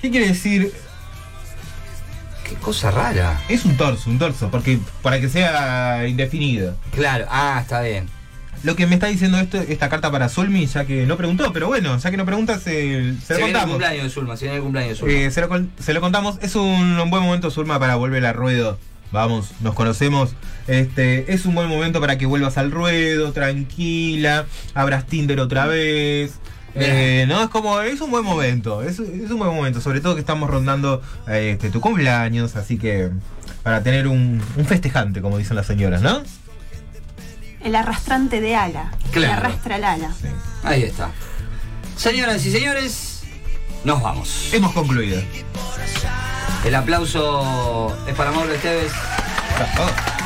¿Qué 0.00 0.10
quiere 0.10 0.28
decir? 0.28 0.72
Qué 2.48 2.54
cosa 2.56 2.90
rara. 2.90 3.40
Es 3.48 3.64
un 3.64 3.76
torso, 3.76 4.10
un 4.10 4.18
torso, 4.18 4.50
porque 4.50 4.78
para 5.00 5.20
que 5.20 5.28
sea 5.28 6.06
indefinido. 6.08 6.76
Claro, 6.94 7.26
ah, 7.30 7.58
está 7.62 7.80
bien. 7.80 8.08
Lo 8.62 8.76
que 8.76 8.86
me 8.86 8.94
está 8.94 9.08
diciendo 9.08 9.38
esto, 9.38 9.58
esta 9.58 9.88
carta 9.88 10.10
para 10.12 10.28
Solmi, 10.28 10.66
ya 10.66 10.84
que 10.84 11.04
no 11.04 11.16
preguntó, 11.16 11.52
pero 11.52 11.66
bueno, 11.66 11.98
ya 11.98 12.10
que 12.10 12.16
no 12.16 12.24
pregunta, 12.24 12.58
se, 12.58 13.14
se 13.14 13.26
Se, 13.26 13.34
lo 13.34 13.38
viene 13.38 13.46
el 13.46 13.52
contamos. 13.52 13.68
cumpleaños 13.70 14.04
de 14.04 14.10
Zulma, 14.10 14.36
se 14.36 14.44
viene 14.44 14.56
el 14.58 14.62
cumpleaños 14.62 14.90
de 14.92 14.96
Zulma. 15.00 15.14
Eh, 15.14 15.30
se, 15.30 15.40
lo, 15.40 15.48
se 15.80 15.92
lo 15.94 16.00
contamos. 16.00 16.38
Es 16.42 16.54
un, 16.54 16.98
un 17.00 17.10
buen 17.10 17.22
momento, 17.24 17.50
Zulma, 17.50 17.78
para 17.80 17.96
volver 17.96 18.24
al 18.24 18.34
ruedo. 18.34 18.78
Vamos, 19.10 19.50
nos 19.60 19.74
conocemos. 19.74 20.34
Este, 20.68 21.32
es 21.34 21.44
un 21.44 21.54
buen 21.54 21.68
momento 21.68 22.00
para 22.00 22.16
que 22.18 22.24
vuelvas 22.26 22.56
al 22.56 22.70
ruedo, 22.70 23.32
tranquila. 23.32 24.46
Abras 24.74 25.06
Tinder 25.06 25.40
otra 25.40 25.66
vez. 25.66 26.34
Eh, 26.74 27.26
no, 27.28 27.42
es 27.42 27.50
como, 27.50 27.80
es 27.82 28.00
un 28.00 28.10
buen 28.10 28.24
momento. 28.24 28.82
Es, 28.82 28.98
es 29.00 29.30
un 29.30 29.38
buen 29.38 29.54
momento. 29.54 29.80
Sobre 29.80 30.00
todo 30.00 30.14
que 30.14 30.20
estamos 30.20 30.48
rondando 30.48 31.02
eh, 31.28 31.50
este, 31.54 31.68
tu 31.68 31.80
cumpleaños. 31.80 32.56
Así 32.56 32.78
que, 32.78 33.10
para 33.62 33.82
tener 33.82 34.06
un, 34.08 34.40
un 34.56 34.64
festejante, 34.64 35.20
como 35.20 35.36
dicen 35.36 35.56
las 35.56 35.66
señoras, 35.66 36.00
¿no? 36.00 36.22
El 37.62 37.74
arrastrante 37.74 38.40
de 38.40 38.56
ala. 38.56 38.90
Claro. 39.12 39.28
Que 39.28 39.46
arrastra 39.46 39.76
el 39.76 39.84
ala. 39.84 40.12
Sí. 40.20 40.28
Ahí 40.64 40.82
está. 40.84 41.10
Señoras 41.96 42.44
y 42.44 42.52
señores, 42.52 43.22
nos 43.84 44.00
vamos. 44.02 44.50
Hemos 44.52 44.72
concluido. 44.72 45.22
El 46.64 46.74
aplauso 46.74 47.96
es 48.06 48.14
para 48.14 48.30
Mauro 48.30 48.52
Esteves. 48.52 48.92
Oh. 49.78 50.21